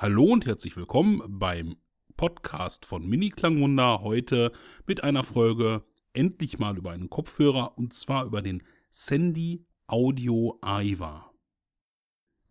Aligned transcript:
Hallo 0.00 0.26
und 0.26 0.46
herzlich 0.46 0.76
willkommen 0.76 1.20
beim 1.26 1.74
Podcast 2.16 2.86
von 2.86 3.04
Mini 3.04 3.30
Klangwunder. 3.30 4.00
Heute 4.00 4.52
mit 4.86 5.02
einer 5.02 5.24
Folge 5.24 5.82
endlich 6.12 6.60
mal 6.60 6.78
über 6.78 6.92
einen 6.92 7.10
Kopfhörer 7.10 7.76
und 7.76 7.92
zwar 7.92 8.24
über 8.24 8.40
den 8.40 8.62
Sandy 8.92 9.66
Audio 9.88 10.56
Aiva. 10.62 11.32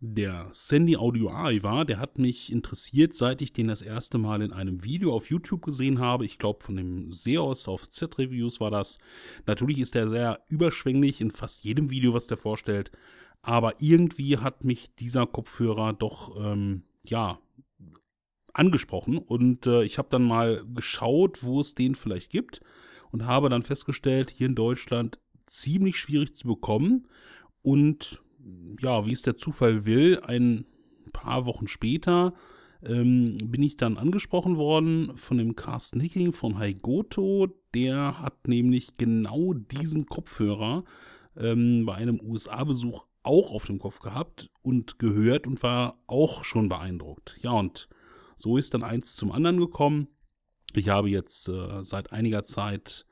Der 0.00 0.50
Sandy 0.52 0.98
Audio 0.98 1.30
Aiva, 1.30 1.86
der 1.86 1.98
hat 1.98 2.18
mich 2.18 2.52
interessiert, 2.52 3.14
seit 3.14 3.40
ich 3.40 3.54
den 3.54 3.68
das 3.68 3.80
erste 3.80 4.18
Mal 4.18 4.42
in 4.42 4.52
einem 4.52 4.84
Video 4.84 5.14
auf 5.14 5.30
YouTube 5.30 5.62
gesehen 5.62 6.00
habe. 6.00 6.26
Ich 6.26 6.36
glaube, 6.36 6.62
von 6.62 6.76
dem 6.76 7.12
Seos 7.12 7.66
auf 7.66 7.88
Z-Reviews 7.88 8.60
war 8.60 8.70
das. 8.70 8.98
Natürlich 9.46 9.78
ist 9.78 9.96
er 9.96 10.10
sehr 10.10 10.44
überschwänglich 10.48 11.22
in 11.22 11.30
fast 11.30 11.64
jedem 11.64 11.88
Video, 11.88 12.12
was 12.12 12.26
der 12.26 12.36
vorstellt. 12.36 12.92
Aber 13.40 13.80
irgendwie 13.80 14.36
hat 14.36 14.64
mich 14.64 14.94
dieser 14.96 15.26
Kopfhörer 15.26 15.94
doch 15.94 16.36
ähm, 16.36 16.82
ja, 17.04 17.38
angesprochen 18.52 19.18
und 19.18 19.66
äh, 19.66 19.84
ich 19.84 19.98
habe 19.98 20.08
dann 20.10 20.24
mal 20.24 20.64
geschaut, 20.74 21.42
wo 21.42 21.60
es 21.60 21.74
den 21.74 21.94
vielleicht 21.94 22.30
gibt 22.30 22.60
und 23.12 23.26
habe 23.26 23.48
dann 23.48 23.62
festgestellt, 23.62 24.30
hier 24.30 24.48
in 24.48 24.54
Deutschland 24.54 25.18
ziemlich 25.46 25.96
schwierig 25.98 26.34
zu 26.34 26.48
bekommen 26.48 27.06
und 27.62 28.20
ja, 28.80 29.06
wie 29.06 29.12
es 29.12 29.22
der 29.22 29.36
Zufall 29.36 29.84
will, 29.84 30.20
ein 30.20 30.66
paar 31.12 31.46
Wochen 31.46 31.68
später 31.68 32.34
ähm, 32.82 33.38
bin 33.42 33.62
ich 33.62 33.76
dann 33.76 33.96
angesprochen 33.96 34.56
worden 34.56 35.16
von 35.16 35.38
dem 35.38 35.56
Carsten 35.56 36.00
Hicking 36.00 36.32
von 36.32 36.58
Haigoto. 36.58 37.48
Der 37.74 38.20
hat 38.20 38.46
nämlich 38.46 38.96
genau 38.96 39.52
diesen 39.52 40.06
Kopfhörer 40.06 40.84
ähm, 41.36 41.86
bei 41.86 41.94
einem 41.94 42.20
USA-Besuch 42.20 43.04
auch 43.28 43.52
auf 43.52 43.66
dem 43.66 43.78
Kopf 43.78 44.00
gehabt 44.00 44.50
und 44.62 44.98
gehört 44.98 45.46
und 45.46 45.62
war 45.62 46.02
auch 46.06 46.44
schon 46.44 46.68
beeindruckt. 46.68 47.38
Ja, 47.42 47.52
und 47.52 47.88
so 48.38 48.56
ist 48.56 48.72
dann 48.72 48.82
eins 48.82 49.14
zum 49.16 49.30
anderen 49.30 49.58
gekommen. 49.60 50.08
Ich 50.74 50.88
habe 50.88 51.10
jetzt 51.10 51.48
äh, 51.48 51.82
seit 51.82 52.12
einiger 52.12 52.44
Zeit 52.44 53.04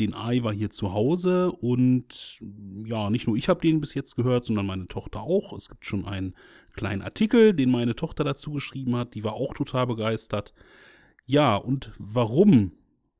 den 0.00 0.14
Aiwa 0.14 0.50
hier 0.50 0.70
zu 0.70 0.92
Hause 0.92 1.52
und 1.52 2.40
ja, 2.86 3.10
nicht 3.10 3.26
nur 3.26 3.36
ich 3.36 3.48
habe 3.48 3.60
den 3.60 3.80
bis 3.80 3.94
jetzt 3.94 4.16
gehört, 4.16 4.46
sondern 4.46 4.66
meine 4.66 4.86
Tochter 4.86 5.20
auch. 5.20 5.52
Es 5.52 5.68
gibt 5.68 5.86
schon 5.86 6.06
einen 6.06 6.34
kleinen 6.74 7.02
Artikel, 7.02 7.54
den 7.54 7.70
meine 7.70 7.94
Tochter 7.94 8.24
dazu 8.24 8.52
geschrieben 8.52 8.96
hat, 8.96 9.14
die 9.14 9.22
war 9.22 9.34
auch 9.34 9.54
total 9.54 9.86
begeistert. 9.86 10.54
Ja, 11.26 11.56
und 11.56 11.92
warum 11.98 12.72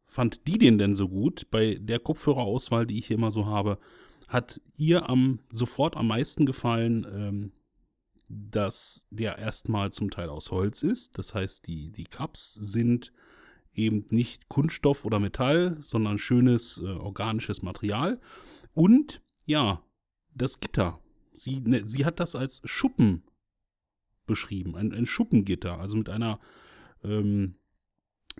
fand 0.06 0.46
die 0.48 0.58
den 0.58 0.78
denn 0.78 0.94
so 0.94 1.08
gut 1.08 1.46
bei 1.50 1.76
der 1.80 2.00
Kopfhörerauswahl, 2.00 2.86
die 2.86 2.98
ich 2.98 3.06
hier 3.06 3.16
immer 3.16 3.30
so 3.30 3.46
habe? 3.46 3.78
Hat 4.32 4.60
ihr 4.76 5.08
am 5.10 5.40
sofort 5.50 5.96
am 5.96 6.06
meisten 6.06 6.46
gefallen, 6.46 7.06
ähm, 7.12 7.52
dass 8.28 9.06
der 9.10 9.38
erstmal 9.38 9.92
zum 9.92 10.10
Teil 10.10 10.30
aus 10.30 10.50
Holz 10.50 10.82
ist. 10.82 11.18
Das 11.18 11.34
heißt, 11.34 11.66
die, 11.66 11.90
die 11.90 12.04
Cups 12.04 12.54
sind 12.54 13.12
eben 13.74 14.06
nicht 14.10 14.48
Kunststoff 14.48 15.04
oder 15.04 15.18
Metall, 15.18 15.76
sondern 15.80 16.16
schönes 16.18 16.78
äh, 16.78 16.86
organisches 16.86 17.60
Material. 17.62 18.20
Und 18.72 19.20
ja, 19.44 19.82
das 20.34 20.60
Gitter. 20.60 20.98
Sie, 21.34 21.60
ne, 21.60 21.84
sie 21.84 22.06
hat 22.06 22.18
das 22.18 22.34
als 22.34 22.62
Schuppen 22.64 23.24
beschrieben, 24.24 24.76
ein, 24.76 24.92
ein 24.92 25.06
Schuppengitter, 25.06 25.78
also 25.78 25.96
mit 25.96 26.08
einer 26.08 26.38
ähm, 27.02 27.56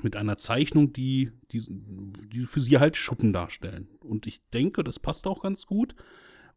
mit 0.03 0.17
einer 0.17 0.37
Zeichnung, 0.39 0.93
die, 0.93 1.33
die, 1.51 1.65
die 1.69 2.47
für 2.47 2.61
sie 2.61 2.79
halt 2.79 2.97
Schuppen 2.97 3.33
darstellen. 3.33 3.89
Und 4.01 4.27
ich 4.27 4.41
denke, 4.51 4.85
das 4.85 4.99
passt 4.99 5.27
auch 5.27 5.43
ganz 5.43 5.67
gut. 5.67 5.95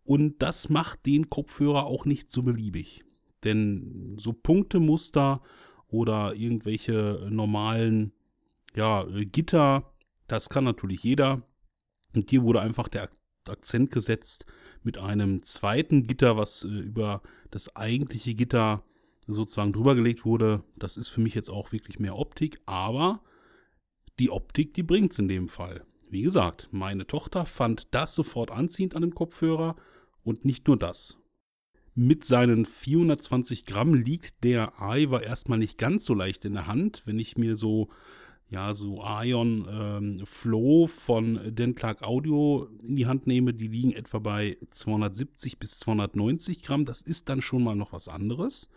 Und 0.04 0.42
das 0.42 0.70
macht 0.70 1.06
den 1.06 1.30
Kopfhörer 1.30 1.86
auch 1.86 2.06
nicht 2.06 2.32
so 2.32 2.44
beliebig. 2.44 3.04
Denn 3.44 4.16
so 4.20 4.34
Punktemuster 4.34 5.42
oder 5.88 6.36
irgendwelche 6.36 7.28
normalen 7.30 8.14
ja, 8.76 9.06
Gitter, 9.32 9.94
das 10.28 10.50
kann 10.50 10.64
natürlich 10.64 11.04
jeder. 11.04 11.44
Und 12.14 12.30
hier 12.30 12.44
wurde 12.44 12.62
einfach 12.62 12.88
der 12.88 13.10
Akzent 13.48 13.92
gesetzt 13.92 14.46
mit 14.84 14.98
einem 14.98 15.44
zweiten 15.44 16.08
Gitter, 16.08 16.38
was 16.38 16.64
äh, 16.64 16.68
über 16.68 17.22
das 17.52 17.76
eigentliche 17.76 18.36
Gitter 18.36 18.84
sozusagen 19.28 19.74
drüber 19.74 19.96
gelegt 19.96 20.26
wurde. 20.26 20.64
Das 20.78 20.98
ist 20.98 21.10
für 21.10 21.22
mich 21.22 21.34
jetzt 21.34 21.50
auch 21.50 21.72
wirklich 21.72 22.00
mehr 22.00 22.18
Optik, 22.18 22.60
aber 22.66 23.22
die 24.20 24.30
Optik, 24.30 24.74
die 24.74 24.84
bringt 24.84 25.12
es 25.12 25.20
in 25.20 25.28
dem 25.28 25.48
Fall. 25.48 25.86
Wie 26.10 26.22
gesagt, 26.22 26.70
meine 26.72 27.08
Tochter 27.08 27.46
fand 27.46 27.94
das 27.94 28.16
sofort 28.16 28.52
anziehend 28.52 28.96
an 28.96 29.02
dem 29.02 29.16
Kopfhörer 29.16 29.76
und 30.24 30.46
nicht 30.46 30.68
nur 30.68 30.78
das. 30.78 31.18
Mit 31.94 32.26
seinen 32.26 32.66
420 32.66 33.66
Gramm 33.66 33.94
liegt 33.94 34.44
der 34.44 34.82
Aiwa 34.82 35.22
erstmal 35.22 35.58
nicht 35.58 35.78
ganz 35.78 36.06
so 36.06 36.14
leicht 36.14 36.44
in 36.44 36.54
der 36.54 36.68
Hand. 36.68 37.04
Wenn 37.06 37.20
ich 37.20 37.38
mir 37.38 37.56
so, 37.56 37.90
ja, 38.50 38.74
so 38.74 39.04
Ion 39.04 39.68
ähm, 39.70 40.26
Flow 40.26 40.88
von 40.88 41.56
Dentlark 41.56 42.04
Audio 42.04 42.68
in 42.84 42.96
die 42.96 43.08
Hand 43.08 43.26
nehme, 43.28 43.54
die 43.54 43.68
liegen 43.68 43.94
etwa 43.94 44.20
bei 44.20 44.58
270 44.70 45.58
bis 45.58 45.80
290 45.80 46.62
Gramm. 46.62 46.86
Das 46.86 47.02
ist 47.02 47.28
dann 47.30 47.42
schon 47.42 47.64
mal 47.64 47.76
noch 47.76 47.92
was 47.92 48.08
anderes. 48.08 48.70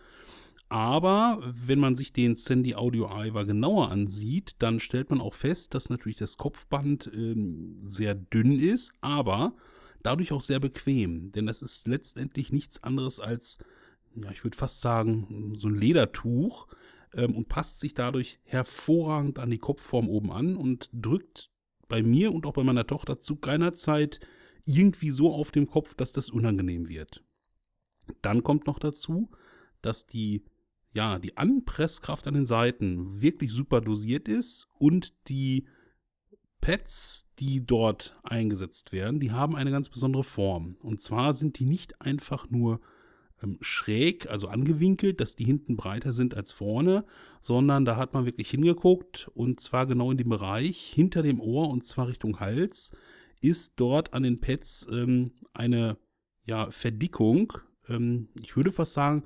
Aber 0.71 1.41
wenn 1.43 1.79
man 1.79 1.97
sich 1.97 2.13
den 2.13 2.37
Sandy 2.37 2.75
Audio 2.75 3.09
Aiva 3.09 3.45
genauer 3.45 3.91
ansieht, 3.91 4.57
dann 4.59 4.81
stellt 4.81 5.11
man 5.11 5.21
auch 5.21 5.35
fest, 5.35 5.75
dass 5.75 5.89
natürlich 5.89 6.19
das 6.19 6.37
Kopfband 6.37 7.11
ähm, 7.15 7.83
sehr 7.87 8.15
dünn 8.15 8.59
ist, 8.59 8.93
aber 9.01 9.55
dadurch 10.03 10.33
auch 10.33 10.43
sehr 10.43 10.61
bequem. 10.61 11.33
Denn 11.33 11.47
das 11.47 11.63
ist 11.63 11.89
letztendlich 11.89 12.53
nichts 12.53 12.83
anderes 12.83 13.19
als, 13.19 13.59
ja, 14.15 14.31
ich 14.31 14.45
würde 14.45 14.59
fast 14.59 14.81
sagen, 14.81 15.53
so 15.55 15.69
ein 15.69 15.75
Ledertuch 15.75 16.67
ähm, 17.15 17.37
und 17.37 17.49
passt 17.49 17.81
sich 17.81 17.95
dadurch 17.95 18.39
hervorragend 18.45 19.39
an 19.39 19.51
die 19.51 19.59
Kopfform 19.59 20.09
oben 20.09 20.33
an 20.33 20.57
und 20.57 20.91
drückt 20.93 21.51
bei 21.89 22.03
mir 22.03 22.33
und 22.33 22.47
auch 22.47 22.53
bei 22.53 22.65
meiner 22.65 22.87
Tochter 22.87 23.21
zu 23.21 23.37
keiner 23.37 23.75
Zeit 23.75 24.21
irgendwie 24.65 25.11
so 25.11 25.33
auf 25.33 25.51
dem 25.51 25.67
Kopf, 25.67 25.95
dass 25.95 26.13
das 26.13 26.31
unangenehm 26.31 26.89
wird. 26.89 27.25
Dann 28.23 28.43
kommt 28.43 28.67
noch 28.67 28.79
dazu, 28.79 29.31
dass 29.81 30.07
die 30.07 30.45
ja, 30.95 31.19
die 31.19 31.37
Anpresskraft 31.37 32.27
an 32.27 32.35
den 32.35 32.47
Seiten 32.47 33.21
wirklich 33.21 33.53
super 33.53 33.81
dosiert 33.81 34.27
ist 34.27 34.69
und 34.79 35.15
die 35.29 35.67
Pads, 36.61 37.29
die 37.39 37.65
dort 37.65 38.19
eingesetzt 38.23 38.93
werden, 38.93 39.21
die 39.21 39.31
haben 39.31 39.55
eine 39.55 39.71
ganz 39.71 39.89
besondere 39.89 40.25
Form. 40.25 40.77
Und 40.81 41.01
zwar 41.01 41.35
sind 41.35 41.59
die 41.59 41.67
nicht 41.67 42.01
einfach 42.01 42.51
nur 42.51 42.81
ähm, 43.43 43.59
schräg, 43.61 44.29
also 44.29 44.49
angewinkelt, 44.49 45.21
dass 45.21 45.37
die 45.37 45.45
hinten 45.45 45.77
breiter 45.77 46.13
sind 46.13 46.35
als 46.35 46.53
vorne, 46.53 47.05
sondern 47.41 47.85
da 47.85 47.97
hat 47.97 48.15
man 48.15 48.27
wirklich 48.27 48.51
hingeguckt 48.51 49.31
und 49.35 49.61
zwar 49.61 49.87
genau 49.87 50.11
in 50.11 50.19
dem 50.19 50.29
Bereich 50.29 50.93
hinter 50.95 51.23
dem 51.23 51.41
Ohr 51.41 51.69
und 51.71 51.85
zwar 51.85 52.09
Richtung 52.09 52.41
Hals 52.41 52.93
ist 53.41 53.75
dort 53.77 54.15
an 54.15 54.25
den 54.25 54.41
Pads 54.41 54.87
ähm, 54.91 55.33
eine 55.53 55.97
ja, 56.45 56.71
Verdickung. 56.71 57.53
Ähm, 57.89 58.29
ich 58.41 58.57
würde 58.57 58.73
fast 58.73 58.95
sagen, 58.95 59.25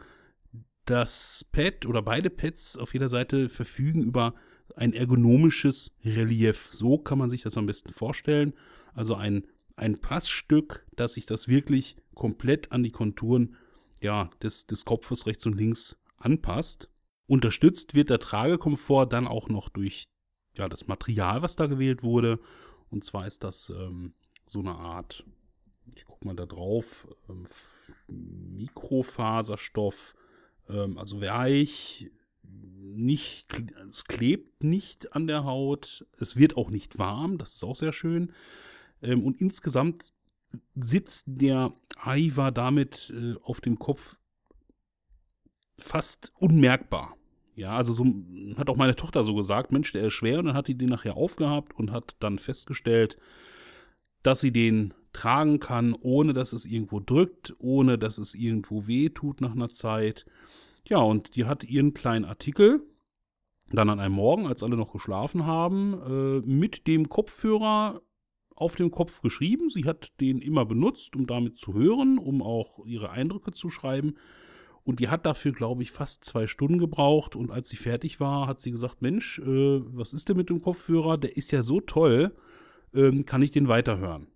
das 0.84 1.46
Pad 1.52 1.86
oder 1.86 2.02
beide 2.02 2.28
Pads 2.28 2.76
auf 2.76 2.92
jeder 2.92 3.08
Seite 3.08 3.48
verfügen 3.48 4.02
über 4.02 4.34
ein 4.76 4.92
ergonomisches 4.92 5.92
Relief. 6.04 6.68
So 6.70 6.98
kann 6.98 7.18
man 7.18 7.30
sich 7.30 7.42
das 7.42 7.56
am 7.56 7.66
besten 7.66 7.92
vorstellen. 7.92 8.52
Also 8.94 9.14
ein, 9.14 9.46
ein 9.76 9.98
Passstück, 9.98 10.86
dass 10.96 11.14
sich 11.14 11.26
das 11.26 11.48
wirklich 11.48 11.96
komplett 12.14 12.72
an 12.72 12.82
die 12.82 12.90
Konturen 12.90 13.56
ja, 14.02 14.30
des, 14.42 14.66
des 14.66 14.84
Kopfes 14.84 15.26
rechts 15.26 15.46
und 15.46 15.56
links 15.56 15.96
anpasst. 16.18 16.90
Unterstützt 17.26 17.94
wird 17.94 18.10
der 18.10 18.18
Tragekomfort 18.18 19.06
dann 19.06 19.26
auch 19.26 19.48
noch 19.48 19.68
durch 19.68 20.08
ja, 20.56 20.68
das 20.68 20.88
Material, 20.88 21.42
was 21.42 21.56
da 21.56 21.66
gewählt 21.66 22.02
wurde. 22.02 22.40
Und 22.90 23.04
zwar 23.04 23.26
ist 23.26 23.44
das 23.44 23.70
ähm, 23.70 24.14
so 24.46 24.58
eine 24.58 24.74
Art, 24.74 25.24
ich 25.94 26.04
gucke 26.04 26.26
mal 26.26 26.36
da 26.36 26.46
drauf, 26.46 27.08
ähm, 27.28 27.46
Mikrofaserstoff, 28.08 30.14
ähm, 30.68 30.98
also 30.98 31.20
weich, 31.20 32.10
nicht, 32.42 33.46
es 33.90 34.04
klebt 34.04 34.64
nicht 34.64 35.14
an 35.14 35.26
der 35.26 35.44
Haut, 35.44 36.06
es 36.18 36.36
wird 36.36 36.56
auch 36.56 36.70
nicht 36.70 36.98
warm, 36.98 37.38
das 37.38 37.54
ist 37.54 37.64
auch 37.64 37.76
sehr 37.76 37.92
schön. 37.92 38.32
Ähm, 39.00 39.24
und 39.24 39.40
insgesamt 39.40 40.12
sitzt 40.74 41.24
der 41.26 41.72
Aiwa 41.96 42.50
damit 42.50 43.12
äh, 43.14 43.34
auf 43.42 43.60
dem 43.60 43.78
Kopf 43.78 44.18
fast 45.78 46.32
unmerkbar. 46.38 47.16
Ja, 47.54 47.76
also 47.76 47.92
so 47.92 48.06
hat 48.56 48.70
auch 48.70 48.76
meine 48.76 48.96
Tochter 48.96 49.24
so 49.24 49.34
gesagt, 49.34 49.72
Mensch, 49.72 49.92
der 49.92 50.06
ist 50.06 50.14
schwer. 50.14 50.38
Und 50.38 50.46
dann 50.46 50.56
hat 50.56 50.68
die 50.68 50.76
den 50.76 50.88
nachher 50.88 51.16
aufgehabt 51.16 51.74
und 51.78 51.90
hat 51.90 52.16
dann 52.20 52.38
festgestellt, 52.38 53.18
dass 54.22 54.40
sie 54.40 54.52
den 54.52 54.94
tragen 55.12 55.60
kann, 55.60 55.94
ohne 56.00 56.32
dass 56.32 56.52
es 56.52 56.64
irgendwo 56.64 57.00
drückt, 57.00 57.54
ohne 57.58 57.98
dass 57.98 58.18
es 58.18 58.34
irgendwo 58.34 58.86
weh 58.86 59.10
tut 59.10 59.40
nach 59.40 59.52
einer 59.52 59.68
Zeit. 59.68 60.24
Ja, 60.88 60.98
und 60.98 61.36
die 61.36 61.44
hat 61.44 61.64
ihren 61.64 61.92
kleinen 61.92 62.24
Artikel 62.24 62.80
dann 63.70 63.90
an 63.90 64.00
einem 64.00 64.14
Morgen, 64.14 64.46
als 64.46 64.62
alle 64.62 64.76
noch 64.76 64.92
geschlafen 64.92 65.46
haben, 65.46 66.00
äh, 66.02 66.46
mit 66.46 66.86
dem 66.86 67.08
Kopfhörer 67.08 68.02
auf 68.62 68.76
dem 68.76 68.90
Kopf 68.90 69.20
geschrieben. 69.20 69.68
Sie 69.68 69.84
hat 69.84 70.12
den 70.20 70.40
immer 70.40 70.64
benutzt, 70.64 71.16
um 71.16 71.26
damit 71.26 71.58
zu 71.58 71.74
hören, 71.74 72.18
um 72.18 72.42
auch 72.42 72.86
ihre 72.86 73.10
Eindrücke 73.10 73.52
zu 73.52 73.68
schreiben. 73.68 74.14
Und 74.84 75.00
die 75.00 75.08
hat 75.08 75.26
dafür, 75.26 75.52
glaube 75.52 75.82
ich, 75.82 75.90
fast 75.90 76.24
zwei 76.24 76.46
Stunden 76.46 76.78
gebraucht. 76.78 77.36
Und 77.36 77.50
als 77.50 77.68
sie 77.68 77.76
fertig 77.76 78.20
war, 78.20 78.46
hat 78.46 78.60
sie 78.60 78.70
gesagt, 78.70 79.02
Mensch, 79.02 79.38
äh, 79.40 79.44
was 79.44 80.12
ist 80.12 80.28
denn 80.28 80.36
mit 80.36 80.48
dem 80.48 80.62
Kopfhörer? 80.62 81.18
Der 81.18 81.36
ist 81.36 81.52
ja 81.52 81.62
so 81.62 81.80
toll, 81.80 82.34
ähm, 82.94 83.26
kann 83.26 83.42
ich 83.42 83.50
den 83.50 83.68
weiterhören? 83.68 84.28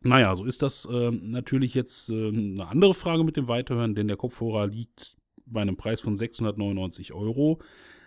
Naja, 0.00 0.34
so 0.34 0.44
ist 0.44 0.62
das 0.62 0.86
äh, 0.86 1.10
natürlich 1.10 1.74
jetzt 1.74 2.10
äh, 2.10 2.28
eine 2.28 2.68
andere 2.68 2.94
Frage 2.94 3.24
mit 3.24 3.36
dem 3.36 3.48
Weiterhören, 3.48 3.94
denn 3.94 4.08
der 4.08 4.16
Kopfhörer 4.16 4.68
liegt 4.68 5.16
bei 5.46 5.62
einem 5.62 5.76
Preis 5.76 6.00
von 6.00 6.16
699 6.16 7.12
Euro. 7.12 7.60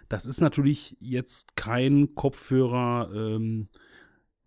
Das 0.09 0.25
ist 0.25 0.41
natürlich 0.41 0.97
jetzt 0.99 1.55
kein 1.55 2.15
Kopfhörer, 2.15 3.11
ähm, 3.13 3.69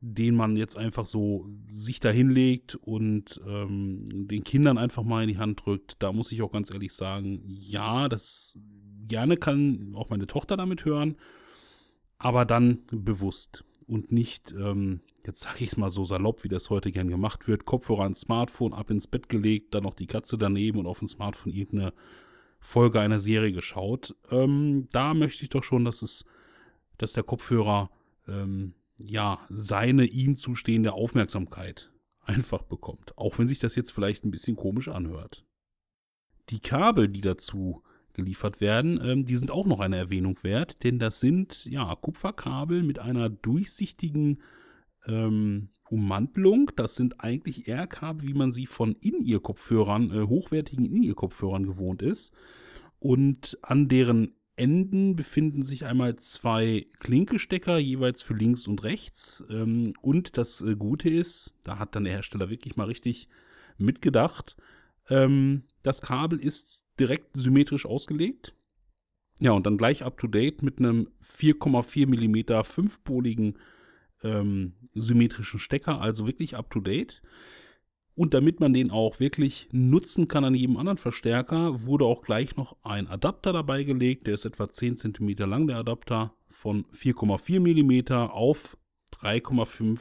den 0.05 0.35
man 0.35 0.57
jetzt 0.57 0.77
einfach 0.77 1.07
so 1.07 1.49
sich 1.71 2.01
da 2.01 2.11
hinlegt 2.11 2.75
und 2.75 3.41
ähm, 3.47 4.27
den 4.27 4.43
Kindern 4.43 4.77
einfach 4.77 5.05
mal 5.05 5.23
in 5.23 5.29
die 5.29 5.39
Hand 5.39 5.65
drückt. 5.65 5.95
Da 6.01 6.13
muss 6.13 6.33
ich 6.33 6.43
auch 6.43 6.51
ganz 6.51 6.73
ehrlich 6.73 6.93
sagen, 6.93 7.41
ja, 7.47 8.09
das 8.09 8.59
gerne 9.07 9.37
kann 9.37 9.93
auch 9.95 10.11
meine 10.11 10.27
Tochter 10.27 10.57
damit 10.57 10.85
hören, 10.85 11.17
aber 12.19 12.45
dann 12.45 12.81
bewusst 12.91 13.65
und 13.87 14.11
nicht, 14.11 14.53
ähm, 14.59 15.03
jetzt 15.25 15.43
sage 15.43 15.63
ich 15.63 15.69
es 15.69 15.77
mal 15.77 15.91
so 15.91 16.05
salopp, 16.05 16.43
wie 16.43 16.49
das 16.49 16.69
heute 16.69 16.91
gern 16.91 17.09
gemacht 17.09 17.47
wird, 17.47 17.65
Kopfhörer 17.65 18.03
ans 18.03 18.23
Smartphone, 18.23 18.73
ab 18.73 18.91
ins 18.91 19.07
Bett 19.07 19.29
gelegt, 19.29 19.73
dann 19.73 19.85
noch 19.85 19.95
die 19.95 20.09
Katze 20.09 20.37
daneben 20.37 20.81
und 20.81 20.89
auf 20.89 20.99
dem 20.99 21.09
Smartphone 21.09 21.53
irgendeine 21.53 21.93
Folge 22.59 23.01
einer 23.01 23.21
Serie 23.21 23.53
geschaut. 23.53 24.17
Ähm, 24.33 24.89
da 24.91 25.15
möchte 25.15 25.45
ich 25.45 25.51
doch 25.51 25.63
schon, 25.63 25.85
dass 25.85 26.03
es, 26.03 26.25
dass 26.99 27.13
der 27.13 27.23
Kopfhörer 27.23 27.91
ähm, 28.27 28.75
ja 29.05 29.41
seine 29.49 30.05
ihm 30.05 30.37
zustehende 30.37 30.93
Aufmerksamkeit 30.93 31.91
einfach 32.21 32.63
bekommt. 32.63 33.17
Auch 33.17 33.39
wenn 33.39 33.49
sich 33.49 33.59
das 33.59 33.75
jetzt 33.75 33.91
vielleicht 33.91 34.25
ein 34.25 34.31
bisschen 34.31 34.57
komisch 34.57 34.89
anhört. 34.89 35.45
Die 36.51 36.61
Kabel, 36.61 37.09
die 37.09 37.21
dazu 37.21 37.83
geliefert 38.13 38.61
werden, 38.61 39.01
ähm, 39.03 39.25
die 39.25 39.37
sind 39.37 39.51
auch 39.51 39.67
noch 39.67 39.81
eine 39.81 39.97
Erwähnung 39.97 40.39
wert, 40.43 40.83
denn 40.85 40.99
das 40.99 41.21
sind 41.21 41.65
ja 41.65 41.95
Kupferkabel 41.95 42.83
mit 42.83 42.99
einer 42.99 43.31
durchsichtigen 43.31 44.43
ähm, 45.07 45.71
Ummantelung. 45.89 46.71
Das 46.77 46.95
sind 46.95 47.21
eigentlich 47.21 47.69
R-Kabel, 47.69 48.27
wie 48.27 48.35
man 48.35 48.53
sie 48.53 48.67
von 48.67 48.97
In-Ear-Kopfhörern, 49.01 50.11
äh, 50.11 50.23
hochwertigen 50.27 50.85
In-Ear-Kopfhörern 50.85 51.65
gewohnt 51.65 52.03
ist. 52.03 52.33
Und 52.99 53.59
an 53.63 53.89
deren 53.89 54.35
Enden 54.57 55.17
befinden 55.17 55.63
sich 55.63 55.87
einmal 55.87 56.17
zwei 56.17 56.87
Klinkestecker, 57.01 57.79
jeweils 57.79 58.23
für 58.23 58.35
links 58.35 58.67
und 58.67 58.83
rechts. 58.83 59.45
Ähm, 59.49 59.95
und 60.03 60.37
das 60.37 60.61
äh, 60.61 60.77
Gute 60.77 61.09
ist, 61.09 61.55
da 61.65 61.79
hat 61.79 61.97
dann 61.97 62.05
der 62.05 62.13
Hersteller 62.13 62.51
wirklich 62.51 62.77
mal 62.77 62.87
richtig 62.87 63.29
mitgedacht. 63.79 64.57
Ähm, 65.09 65.65
das 65.83 66.03
Kabel 66.03 66.39
ist 66.39 66.87
direkt 67.01 67.37
symmetrisch 67.37 67.87
ausgelegt. 67.87 68.55
Ja, 69.41 69.53
und 69.53 69.67
dann 69.67 69.79
gleich 69.79 70.05
up 70.05 70.19
to 70.19 70.27
date 70.27 70.63
mit 70.63 70.79
einem 70.79 71.09
4,4 71.25 72.07
mm 72.07 72.63
fünfpoligen 72.65 73.59
ähm, 74.23 74.75
symmetrischen 74.95 75.59
Stecker, 75.59 76.01
also 76.01 76.27
wirklich 76.27 76.57
up 76.57 76.71
to 76.71 76.81
date. 76.81 77.23
Und 78.15 78.35
damit 78.35 78.61
man 78.61 78.75
den 78.75 78.91
auch 78.91 79.21
wirklich 79.21 79.69
nutzen 79.73 80.29
kann 80.29 80.45
an 80.45 80.55
jedem 80.55 80.77
anderen 80.77 80.99
Verstärker, 80.99 81.85
wurde 81.85 82.05
auch 82.05 82.23
gleich 82.23 82.57
noch 82.57 82.77
ein 82.83 83.09
Adapter 83.09 83.53
dabei 83.53 83.85
gelegt. 83.85 84.27
Der 84.27 84.35
ist 84.35 84.45
etwa 84.45 84.69
10 84.69 84.99
cm 84.99 85.35
lang, 85.49 85.67
der 85.67 85.79
Adapter, 85.79 86.35
von 86.49 86.85
4,4 86.93 87.61
mm 87.61 88.31
auf 88.31 88.77
3,5 89.15 89.99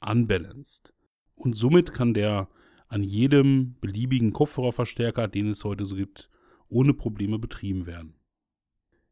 unbalanced. 0.00 0.92
Und 1.34 1.56
somit 1.56 1.92
kann 1.92 2.14
der 2.14 2.48
an 2.88 3.02
jedem 3.02 3.76
beliebigen 3.80 4.32
Kopfhörerverstärker, 4.32 5.26
den 5.26 5.48
es 5.48 5.64
heute 5.64 5.86
so 5.86 5.96
gibt, 5.96 6.28
ohne 6.68 6.94
Probleme 6.94 7.38
betrieben 7.38 7.86
werden. 7.86 8.14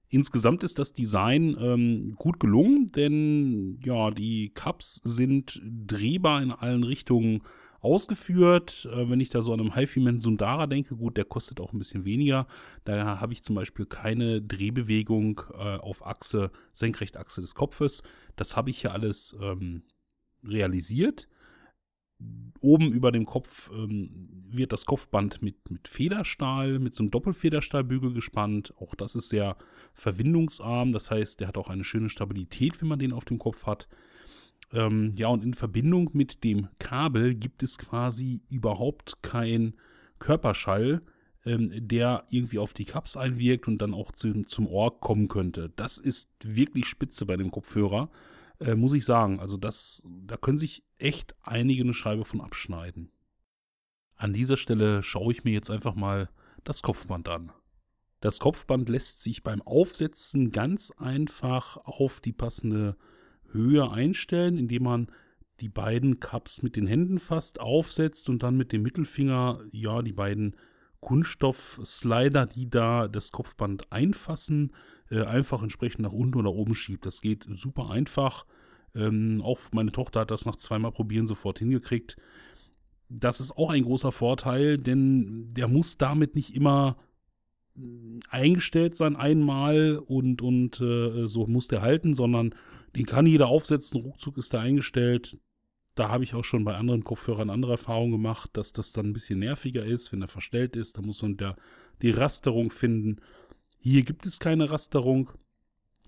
Insgesamt 0.08 0.62
ist 0.62 0.78
das 0.78 0.92
Design 0.92 1.56
ähm, 1.58 2.14
gut 2.16 2.38
gelungen, 2.38 2.86
denn 2.88 3.80
ja, 3.82 4.10
die 4.12 4.50
Cups 4.50 5.00
sind 5.02 5.60
drehbar 5.64 6.40
in 6.42 6.52
allen 6.52 6.84
Richtungen 6.84 7.42
ausgeführt. 7.84 8.88
Äh, 8.90 9.08
wenn 9.10 9.20
ich 9.20 9.30
da 9.30 9.42
so 9.42 9.52
an 9.52 9.60
einem 9.60 9.74
HiFi-Man 9.74 10.20
Sundara 10.20 10.66
denke, 10.66 10.96
gut, 10.96 11.16
der 11.16 11.24
kostet 11.24 11.60
auch 11.60 11.72
ein 11.72 11.78
bisschen 11.78 12.04
weniger. 12.04 12.46
Da 12.84 13.20
habe 13.20 13.32
ich 13.32 13.42
zum 13.42 13.54
Beispiel 13.54 13.86
keine 13.86 14.40
Drehbewegung 14.42 15.42
äh, 15.52 15.76
auf 15.76 16.04
Achse, 16.06 16.50
Senkrechtachse 16.72 17.40
des 17.40 17.54
Kopfes. 17.54 18.02
Das 18.36 18.56
habe 18.56 18.70
ich 18.70 18.80
hier 18.80 18.92
alles 18.92 19.36
ähm, 19.40 19.82
realisiert. 20.42 21.28
Oben 22.60 22.92
über 22.92 23.12
dem 23.12 23.26
Kopf 23.26 23.70
ähm, 23.74 24.44
wird 24.48 24.72
das 24.72 24.86
Kopfband 24.86 25.42
mit, 25.42 25.70
mit 25.70 25.88
Federstahl, 25.88 26.78
mit 26.78 26.94
so 26.94 27.02
einem 27.02 27.10
Doppelfederstahlbügel 27.10 28.14
gespannt. 28.14 28.72
Auch 28.78 28.94
das 28.94 29.14
ist 29.14 29.28
sehr 29.28 29.56
verwindungsarm. 29.92 30.92
Das 30.92 31.10
heißt, 31.10 31.40
der 31.40 31.48
hat 31.48 31.58
auch 31.58 31.68
eine 31.68 31.84
schöne 31.84 32.08
Stabilität, 32.08 32.80
wenn 32.80 32.88
man 32.88 32.98
den 32.98 33.12
auf 33.12 33.24
dem 33.24 33.38
Kopf 33.38 33.66
hat. 33.66 33.88
Ähm, 34.72 35.14
ja, 35.16 35.28
und 35.28 35.44
in 35.44 35.54
Verbindung 35.54 36.10
mit 36.12 36.44
dem 36.44 36.68
Kabel 36.78 37.34
gibt 37.34 37.62
es 37.62 37.78
quasi 37.78 38.42
überhaupt 38.50 39.22
kein 39.22 39.74
Körperschall, 40.18 41.02
ähm, 41.44 41.70
der 41.74 42.24
irgendwie 42.30 42.58
auf 42.58 42.72
die 42.72 42.84
Cups 42.84 43.16
einwirkt 43.16 43.68
und 43.68 43.78
dann 43.78 43.94
auch 43.94 44.12
zu, 44.12 44.44
zum 44.44 44.66
Ohr 44.66 45.00
kommen 45.00 45.28
könnte. 45.28 45.72
Das 45.76 45.98
ist 45.98 46.30
wirklich 46.42 46.86
spitze 46.86 47.26
bei 47.26 47.36
dem 47.36 47.50
Kopfhörer 47.50 48.10
äh, 48.60 48.74
muss 48.74 48.92
ich 48.92 49.04
sagen. 49.04 49.40
Also 49.40 49.56
das, 49.56 50.02
da 50.06 50.36
können 50.36 50.58
sich 50.58 50.84
echt 50.98 51.34
einige 51.42 51.82
eine 51.82 51.94
Scheibe 51.94 52.24
von 52.24 52.40
abschneiden. 52.40 53.10
An 54.16 54.32
dieser 54.32 54.56
Stelle 54.56 55.02
schaue 55.02 55.32
ich 55.32 55.44
mir 55.44 55.52
jetzt 55.52 55.70
einfach 55.70 55.94
mal 55.94 56.30
das 56.62 56.82
Kopfband 56.82 57.28
an. 57.28 57.52
Das 58.20 58.38
Kopfband 58.38 58.88
lässt 58.88 59.20
sich 59.20 59.42
beim 59.42 59.60
Aufsetzen 59.62 60.50
ganz 60.50 60.92
einfach 60.92 61.76
auf 61.78 62.20
die 62.20 62.32
passende 62.32 62.96
Höhe 63.54 63.90
einstellen, 63.90 64.58
indem 64.58 64.82
man 64.82 65.08
die 65.60 65.68
beiden 65.68 66.20
Cups 66.20 66.62
mit 66.62 66.76
den 66.76 66.86
Händen 66.86 67.18
fasst, 67.18 67.60
aufsetzt 67.60 68.28
und 68.28 68.42
dann 68.42 68.56
mit 68.56 68.72
dem 68.72 68.82
Mittelfinger 68.82 69.60
ja 69.70 70.02
die 70.02 70.12
beiden 70.12 70.56
Kunststoff-Slider, 71.00 72.46
die 72.46 72.68
da 72.68 73.08
das 73.08 73.30
Kopfband 73.30 73.92
einfassen, 73.92 74.72
äh, 75.10 75.22
einfach 75.22 75.62
entsprechend 75.62 76.00
nach 76.00 76.12
unten 76.12 76.38
oder 76.38 76.52
oben 76.52 76.74
schiebt. 76.74 77.06
Das 77.06 77.20
geht 77.20 77.46
super 77.48 77.90
einfach. 77.90 78.46
Ähm, 78.94 79.42
auch 79.42 79.60
meine 79.72 79.92
Tochter 79.92 80.20
hat 80.20 80.30
das 80.30 80.46
nach 80.46 80.56
zweimal 80.56 80.92
Probieren 80.92 81.26
sofort 81.26 81.58
hingekriegt. 81.58 82.16
Das 83.08 83.40
ist 83.40 83.52
auch 83.52 83.70
ein 83.70 83.82
großer 83.82 84.12
Vorteil, 84.12 84.78
denn 84.78 85.52
der 85.52 85.68
muss 85.68 85.98
damit 85.98 86.34
nicht 86.34 86.54
immer 86.54 86.96
äh, 87.76 87.80
eingestellt 88.30 88.96
sein 88.96 89.14
einmal 89.14 89.98
und, 89.98 90.40
und 90.40 90.80
äh, 90.80 91.26
so 91.26 91.46
muss 91.46 91.68
der 91.68 91.82
halten, 91.82 92.14
sondern 92.14 92.54
den 92.96 93.06
kann 93.06 93.26
jeder 93.26 93.48
aufsetzen, 93.48 94.00
ruckzuck 94.00 94.38
ist 94.38 94.52
der 94.52 94.60
eingestellt. 94.60 95.38
Da 95.94 96.08
habe 96.08 96.24
ich 96.24 96.34
auch 96.34 96.44
schon 96.44 96.64
bei 96.64 96.74
anderen 96.74 97.04
Kopfhörern 97.04 97.50
andere 97.50 97.72
Erfahrungen 97.72 98.12
gemacht, 98.12 98.50
dass 98.54 98.72
das 98.72 98.92
dann 98.92 99.06
ein 99.06 99.12
bisschen 99.12 99.38
nerviger 99.38 99.84
ist, 99.84 100.12
wenn 100.12 100.22
er 100.22 100.28
verstellt 100.28 100.76
ist. 100.76 100.98
Da 100.98 101.02
muss 101.02 101.22
man 101.22 101.36
da 101.36 101.56
die 102.02 102.10
Rasterung 102.10 102.70
finden. 102.70 103.20
Hier 103.78 104.02
gibt 104.02 104.26
es 104.26 104.40
keine 104.40 104.70
Rasterung. 104.70 105.30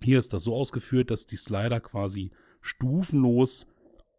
Hier 0.02 0.18
ist 0.18 0.32
das 0.32 0.42
so 0.44 0.54
ausgeführt, 0.54 1.10
dass 1.10 1.26
die 1.26 1.36
Slider 1.36 1.80
quasi 1.80 2.30
stufenlos 2.60 3.66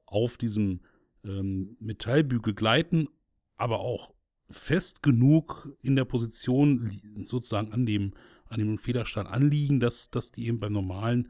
auf 0.05 0.37
diesem 0.37 0.81
ähm, 1.25 1.75
Metallbügel 1.79 2.53
gleiten, 2.53 3.09
aber 3.57 3.79
auch 3.79 4.13
fest 4.49 5.03
genug 5.03 5.75
in 5.81 5.95
der 5.95 6.05
Position 6.05 7.01
sozusagen 7.25 7.73
an 7.73 7.85
dem, 7.85 8.13
an 8.45 8.59
dem 8.59 8.77
Federstahl 8.77 9.27
anliegen, 9.27 9.79
dass, 9.79 10.09
dass 10.09 10.31
die 10.31 10.47
eben 10.47 10.59
beim 10.59 10.73
normalen 10.73 11.29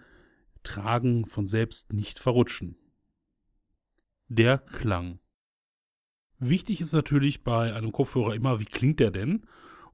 Tragen 0.68 1.26
von 1.26 1.48
selbst 1.48 1.94
nicht 1.94 2.20
verrutschen. 2.20 2.76
Der 4.28 4.58
Klang. 4.58 5.20
Wichtig 6.40 6.82
ist 6.82 6.94
natürlich 6.94 7.44
bei 7.44 7.74
einem 7.74 7.92
Kopfhörer 7.92 8.36
immer, 8.36 8.60
wie 8.60 8.66
klingt 8.66 9.00
der 9.00 9.12
denn? 9.12 9.46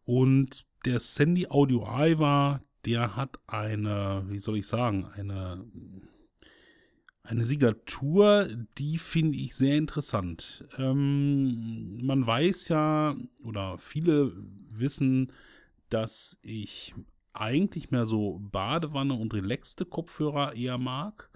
Und 0.03 0.65
der 0.86 1.00
Sandy 1.00 1.48
Audio 1.48 1.88
Iva, 1.88 2.62
der 2.86 3.15
hat 3.15 3.39
eine, 3.48 4.25
wie 4.27 4.39
soll 4.39 4.58
ich 4.58 4.68
sagen, 4.68 5.06
eine, 5.06 5.63
eine 7.22 7.44
Signatur, 7.44 8.50
die 8.77 8.98
finde 8.98 9.38
ich 9.38 9.56
sehr 9.56 9.77
interessant. 9.77 10.68
Ähm, 10.77 12.03
man 12.03 12.25
weiß 12.25 12.68
ja, 12.70 13.15
oder 13.44 13.77
viele 13.77 14.34
wissen, 14.70 15.32
dass 15.89 16.39
ich 16.42 16.96
eigentlich 17.34 17.92
mehr 17.92 18.06
so 18.06 18.40
Badewanne 18.52 19.13
und 19.13 19.34
relaxte 19.34 19.86
Kopfhörer 19.86 20.56
eher 20.56 20.78
mag. 20.78 21.30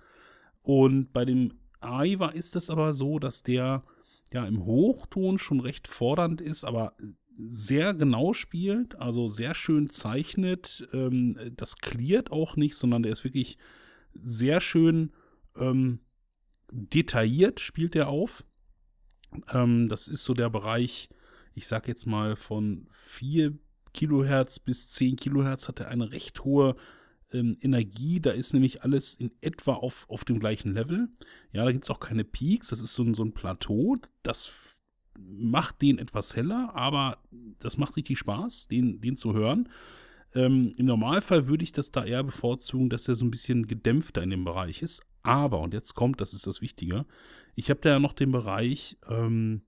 Und 0.62 1.12
bei 1.14 1.26
dem 1.26 1.54
Aiva 1.80 2.30
ist 2.30 2.56
es 2.56 2.70
aber 2.70 2.94
so, 2.94 3.20
dass 3.20 3.44
der 3.44 3.84
ja 4.32 4.46
im 4.46 4.66
Hochton 4.66 5.38
schon 5.38 5.60
recht 5.60 5.88
fordernd 5.88 6.42
ist, 6.42 6.64
aber 6.64 6.96
sehr 7.38 7.94
genau 7.94 8.34
spielt, 8.34 8.96
also 8.96 9.28
sehr 9.28 9.54
schön 9.54 9.90
zeichnet. 9.90 10.88
Ähm, 10.92 11.38
das 11.56 11.78
klärt 11.78 12.32
auch 12.32 12.56
nicht, 12.56 12.76
sondern 12.76 13.04
der 13.04 13.12
ist 13.12 13.24
wirklich 13.24 13.58
sehr 14.14 14.60
schön 14.60 15.12
ähm, 15.56 16.00
detailliert, 16.72 17.60
spielt 17.60 17.96
er 17.96 18.10
auf. 18.10 18.44
Ähm, 19.54 19.88
das 19.88 20.08
ist 20.08 20.24
so 20.24 20.34
der 20.34 20.50
Bereich, 20.50 21.10
ich 21.54 21.68
sag 21.68 21.88
jetzt 21.88 22.08
mal 22.08 22.36
von 22.36 22.88
4 22.92 23.58
Kilohertz 23.98 24.60
bis 24.60 24.90
10 24.90 25.16
Kilohertz 25.16 25.68
hat 25.68 25.80
er 25.80 25.88
eine 25.88 26.12
recht 26.12 26.44
hohe 26.44 26.76
ähm, 27.34 27.58
Energie. 27.62 28.20
Da 28.20 28.30
ist 28.30 28.54
nämlich 28.54 28.84
alles 28.84 29.16
in 29.16 29.32
etwa 29.42 29.74
auf, 29.74 30.08
auf 30.08 30.24
dem 30.24 30.40
gleichen 30.40 30.74
Level. 30.74 31.10
Ja, 31.52 31.66
da 31.66 31.72
gibt 31.72 31.84
es 31.84 31.90
auch 31.90 32.00
keine 32.00 32.24
Peaks. 32.24 32.68
Das 32.68 32.82
ist 32.82 32.94
so 32.94 33.04
ein, 33.04 33.16
so 33.16 33.24
ein 33.24 33.34
Plateau. 33.34 33.98
Das 34.22 34.54
macht 35.20 35.82
den 35.82 35.98
etwas 35.98 36.36
heller, 36.36 36.72
aber 36.76 37.18
das 37.60 37.78
macht 37.78 37.98
richtig 37.98 38.20
Spaß, 38.20 38.68
den, 38.68 39.02
den 39.02 39.18
zu 39.18 39.34
hören. 39.34 39.68
Ähm, 40.36 40.74
Im 40.78 40.86
Normalfall 40.86 41.48
würde 41.48 41.64
ich 41.64 41.72
das 41.72 41.92
da 41.92 42.06
eher 42.06 42.24
bevorzugen, 42.24 42.92
dass 42.92 43.08
er 43.08 43.16
so 43.16 43.26
ein 43.26 43.32
bisschen 43.32 43.66
gedämpfter 43.66 44.22
in 44.22 44.30
dem 44.30 44.46
Bereich 44.46 44.84
ist. 44.84 45.02
Aber, 45.24 45.60
und 45.60 45.74
jetzt 45.74 45.96
kommt, 45.96 46.22
das 46.22 46.34
ist 46.34 46.46
das 46.46 46.62
Wichtige, 46.62 47.06
ich 47.56 47.72
habe 47.72 47.80
da 47.82 47.90
ja 47.90 48.00
noch 48.00 48.14
den 48.14 48.32
Bereich, 48.32 48.98
ähm, 49.10 49.64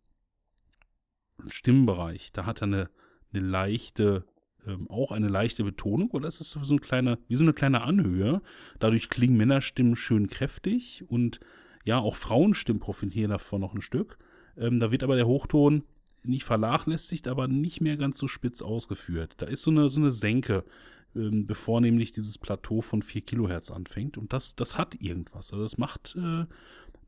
Stimmbereich. 1.48 2.32
Da 2.32 2.46
hat 2.46 2.62
er 2.62 2.68
eine, 2.68 2.90
eine 3.34 3.46
leichte, 3.46 4.26
ähm, 4.68 4.90
auch 4.90 5.12
eine 5.12 5.28
leichte 5.28 5.64
Betonung, 5.64 6.12
oder 6.12 6.28
ist 6.28 6.42
es 6.42 6.52
so 6.52 6.74
ein 6.74 6.82
kleiner, 6.82 7.18
wie 7.28 7.36
so 7.36 7.44
eine 7.44 7.54
kleine 7.54 7.82
Anhöhe. 7.82 8.42
Dadurch 8.80 9.10
klingen 9.10 9.38
Männerstimmen 9.38 9.96
schön 9.96 10.30
kräftig 10.30 11.06
und 11.08 11.40
ja, 11.86 11.98
auch 11.98 12.16
Frauenstimmen 12.16 12.80
profitieren 12.80 13.32
davon 13.32 13.62
noch 13.62 13.74
ein 13.74 13.82
Stück. 13.82 14.18
Ähm, 14.58 14.80
da 14.80 14.92
wird 14.92 15.04
aber 15.04 15.16
der 15.16 15.28
Hochton 15.28 15.84
nicht 16.24 16.44
vernachlässigt, 16.44 17.28
aber 17.28 17.48
nicht 17.48 17.82
mehr 17.82 17.98
ganz 17.98 18.18
so 18.18 18.28
spitz 18.28 18.62
ausgeführt. 18.62 19.36
Da 19.38 19.46
ist 19.46 19.62
so 19.62 19.72
eine, 19.72 19.90
so 19.90 20.02
eine 20.02 20.12
Senke, 20.12 20.66
ähm, 21.16 21.48
bevor 21.48 21.82
nämlich 21.82 22.12
dieses 22.12 22.38
Plateau 22.38 22.82
von 22.82 23.02
4 23.02 23.22
Kilohertz 23.22 23.72
anfängt. 23.72 24.18
Und 24.18 24.34
das, 24.34 24.56
das 24.56 24.78
hat 24.78 25.02
irgendwas. 25.02 25.52
Also 25.52 25.64
das 25.64 25.78
macht, 25.78 26.16
äh, 26.18 26.46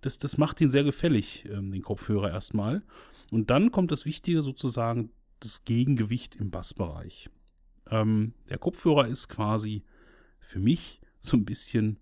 das, 0.01 0.17
das 0.17 0.37
macht 0.37 0.61
ihn 0.61 0.69
sehr 0.69 0.83
gefällig, 0.83 1.45
ähm, 1.51 1.71
den 1.71 1.81
Kopfhörer 1.81 2.31
erstmal. 2.31 2.83
Und 3.31 3.49
dann 3.49 3.71
kommt 3.71 3.91
das 3.91 4.05
Wichtige 4.05 4.41
sozusagen, 4.41 5.11
das 5.41 5.65
Gegengewicht 5.65 6.35
im 6.37 6.49
Bassbereich. 6.49 7.29
Ähm, 7.89 8.33
der 8.49 8.57
Kopfhörer 8.57 9.07
ist 9.07 9.27
quasi 9.27 9.83
für 10.39 10.59
mich 10.59 11.01
so 11.19 11.37
ein 11.37 11.45
bisschen, 11.45 11.99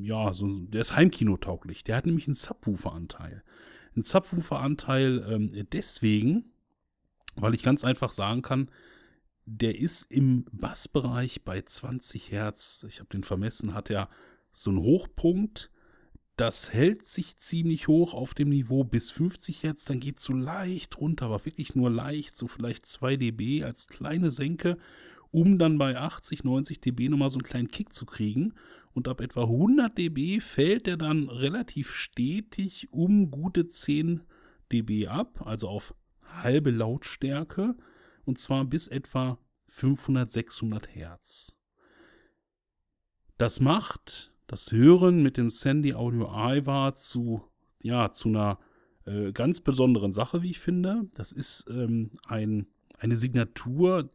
ja, 0.00 0.32
so, 0.32 0.48
der 0.66 0.80
ist 0.80 0.96
heimkinotauglich. 0.96 1.84
Der 1.84 1.96
hat 1.96 2.06
nämlich 2.06 2.26
einen 2.26 2.34
Subwoofer-Anteil 2.34 3.42
einen 3.94 4.02
Subwoofer-Anteil 4.02 5.24
ähm, 5.28 5.66
deswegen, 5.72 6.52
weil 7.36 7.54
ich 7.54 7.62
ganz 7.62 7.84
einfach 7.84 8.10
sagen 8.10 8.42
kann, 8.42 8.70
der 9.46 9.78
ist 9.78 10.10
im 10.10 10.44
Bassbereich 10.52 11.42
bei 11.44 11.60
20 11.60 12.30
Hertz. 12.30 12.84
Ich 12.88 13.00
habe 13.00 13.10
den 13.10 13.24
vermessen, 13.24 13.74
hat 13.74 13.90
er 13.90 14.08
so 14.52 14.70
einen 14.70 14.80
Hochpunkt. 14.80 15.70
Das 16.40 16.72
hält 16.72 17.06
sich 17.06 17.36
ziemlich 17.36 17.86
hoch 17.86 18.14
auf 18.14 18.32
dem 18.32 18.48
Niveau 18.48 18.82
bis 18.82 19.10
50 19.10 19.62
Hertz, 19.62 19.84
dann 19.84 20.00
geht 20.00 20.20
es 20.20 20.24
so 20.24 20.32
leicht 20.32 20.98
runter, 20.98 21.26
aber 21.26 21.44
wirklich 21.44 21.74
nur 21.74 21.90
leicht, 21.90 22.34
so 22.34 22.48
vielleicht 22.48 22.86
2 22.86 23.16
dB 23.16 23.62
als 23.62 23.88
kleine 23.88 24.30
Senke, 24.30 24.78
um 25.32 25.58
dann 25.58 25.76
bei 25.76 25.98
80, 25.98 26.42
90 26.42 26.80
dB 26.80 27.10
nochmal 27.10 27.28
so 27.28 27.38
einen 27.38 27.46
kleinen 27.46 27.70
Kick 27.70 27.92
zu 27.92 28.06
kriegen 28.06 28.54
und 28.94 29.06
ab 29.06 29.20
etwa 29.20 29.42
100 29.42 29.98
dB 29.98 30.40
fällt 30.40 30.88
er 30.88 30.96
dann 30.96 31.28
relativ 31.28 31.92
stetig 31.92 32.88
um 32.90 33.30
gute 33.30 33.68
10 33.68 34.22
dB 34.72 35.08
ab, 35.08 35.42
also 35.44 35.68
auf 35.68 35.94
halbe 36.24 36.70
Lautstärke 36.70 37.76
und 38.24 38.38
zwar 38.38 38.64
bis 38.64 38.88
etwa 38.88 39.36
500, 39.68 40.32
600 40.32 40.94
Hertz. 40.94 41.58
Das 43.36 43.60
macht 43.60 44.32
das 44.50 44.72
Hören 44.72 45.22
mit 45.22 45.36
dem 45.36 45.48
Sandy 45.48 45.94
Audio 45.94 46.28
Ivar 46.28 46.96
zu, 46.96 47.40
ja, 47.82 48.10
zu 48.10 48.30
einer 48.30 48.58
äh, 49.06 49.30
ganz 49.30 49.60
besonderen 49.60 50.12
Sache, 50.12 50.42
wie 50.42 50.50
ich 50.50 50.58
finde. 50.58 51.08
Das 51.14 51.30
ist 51.30 51.66
ähm, 51.70 52.10
ein, 52.26 52.66
eine 52.98 53.16
Signatur, 53.16 54.10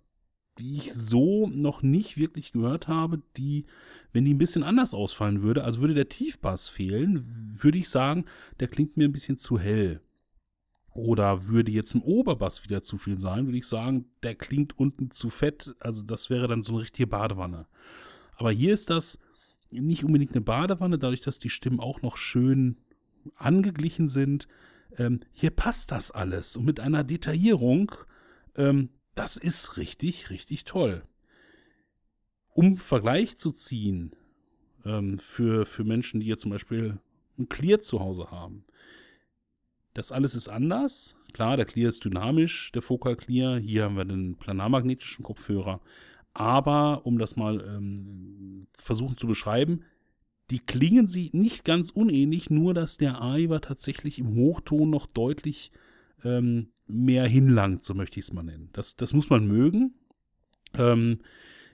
die 0.59 0.75
ich 0.75 0.93
so 0.93 1.47
noch 1.47 1.83
nicht 1.83 2.17
wirklich 2.17 2.51
gehört 2.51 2.89
habe, 2.89 3.21
die, 3.37 3.65
wenn 4.11 4.25
die 4.25 4.33
ein 4.33 4.37
bisschen 4.37 4.63
anders 4.63 4.93
ausfallen 4.93 5.41
würde, 5.41 5.63
also 5.63 5.79
würde 5.79 5.93
der 5.93 6.09
Tiefbass 6.09 6.67
fehlen, 6.67 7.55
würde 7.57 7.77
ich 7.77 7.87
sagen, 7.87 8.25
der 8.59 8.67
klingt 8.67 8.97
mir 8.97 9.05
ein 9.05 9.13
bisschen 9.13 9.37
zu 9.37 9.57
hell. 9.57 10.01
Oder 10.89 11.47
würde 11.47 11.71
jetzt 11.71 11.95
im 11.95 12.01
Oberbass 12.01 12.65
wieder 12.65 12.81
zu 12.81 12.97
viel 12.97 13.21
sein, 13.21 13.45
würde 13.45 13.57
ich 13.57 13.67
sagen, 13.67 14.05
der 14.21 14.35
klingt 14.35 14.77
unten 14.77 15.11
zu 15.11 15.29
fett. 15.29 15.75
Also 15.79 16.03
das 16.03 16.29
wäre 16.29 16.49
dann 16.49 16.61
so 16.61 16.73
eine 16.73 16.81
richtige 16.81 17.07
Badewanne. 17.07 17.67
Aber 18.35 18.51
hier 18.51 18.73
ist 18.73 18.89
das 18.89 19.17
nicht 19.81 20.03
unbedingt 20.03 20.31
eine 20.31 20.41
Badewanne, 20.41 20.97
dadurch, 20.97 21.21
dass 21.21 21.39
die 21.39 21.49
Stimmen 21.49 21.79
auch 21.79 22.01
noch 22.01 22.17
schön 22.17 22.77
angeglichen 23.35 24.07
sind. 24.07 24.47
Ähm, 24.97 25.21
hier 25.31 25.51
passt 25.51 25.91
das 25.91 26.11
alles 26.11 26.55
und 26.55 26.65
mit 26.65 26.79
einer 26.79 27.03
Detaillierung, 27.03 27.91
ähm, 28.55 28.89
das 29.15 29.37
ist 29.37 29.77
richtig, 29.77 30.29
richtig 30.29 30.65
toll. 30.65 31.03
Um 32.53 32.77
Vergleich 32.77 33.37
zu 33.37 33.51
ziehen 33.51 34.15
ähm, 34.85 35.19
für, 35.19 35.65
für 35.65 35.83
Menschen, 35.83 36.19
die 36.19 36.27
jetzt 36.27 36.41
zum 36.41 36.51
Beispiel 36.51 36.99
ein 37.37 37.49
Clear 37.49 37.79
zu 37.79 37.99
Hause 37.99 38.31
haben. 38.31 38.65
Das 39.93 40.11
alles 40.11 40.35
ist 40.35 40.49
anders. 40.49 41.15
Klar, 41.33 41.57
der 41.57 41.65
Clear 41.65 41.89
ist 41.89 42.03
dynamisch, 42.03 42.71
der 42.73 42.81
Focal 42.81 43.15
Clear. 43.15 43.57
Hier 43.57 43.85
haben 43.85 43.97
wir 43.97 44.05
den 44.05 44.35
planarmagnetischen 44.35 45.23
Kopfhörer. 45.23 45.81
Aber 46.35 47.05
um 47.05 47.17
das 47.17 47.37
mal 47.37 47.61
ähm, 47.65 48.67
versuchen 48.73 49.15
zu 49.15 49.25
beschreiben, 49.25 49.85
die 50.51 50.59
klingen 50.59 51.07
sie 51.07 51.29
nicht 51.33 51.63
ganz 51.63 51.89
unähnlich, 51.89 52.49
nur 52.49 52.73
dass 52.73 52.97
der 52.97 53.21
Aiwa 53.21 53.59
tatsächlich 53.59 54.19
im 54.19 54.35
Hochton 54.35 54.89
noch 54.89 55.07
deutlich 55.07 55.71
ähm, 56.25 56.67
mehr 56.87 57.25
hinlangt, 57.25 57.83
so 57.83 57.93
möchte 57.93 58.19
ich 58.19 58.25
es 58.25 58.33
mal 58.33 58.43
nennen. 58.43 58.69
Das, 58.73 58.97
das 58.97 59.13
muss 59.13 59.29
man 59.29 59.47
mögen. 59.47 59.95
Ähm, 60.73 61.19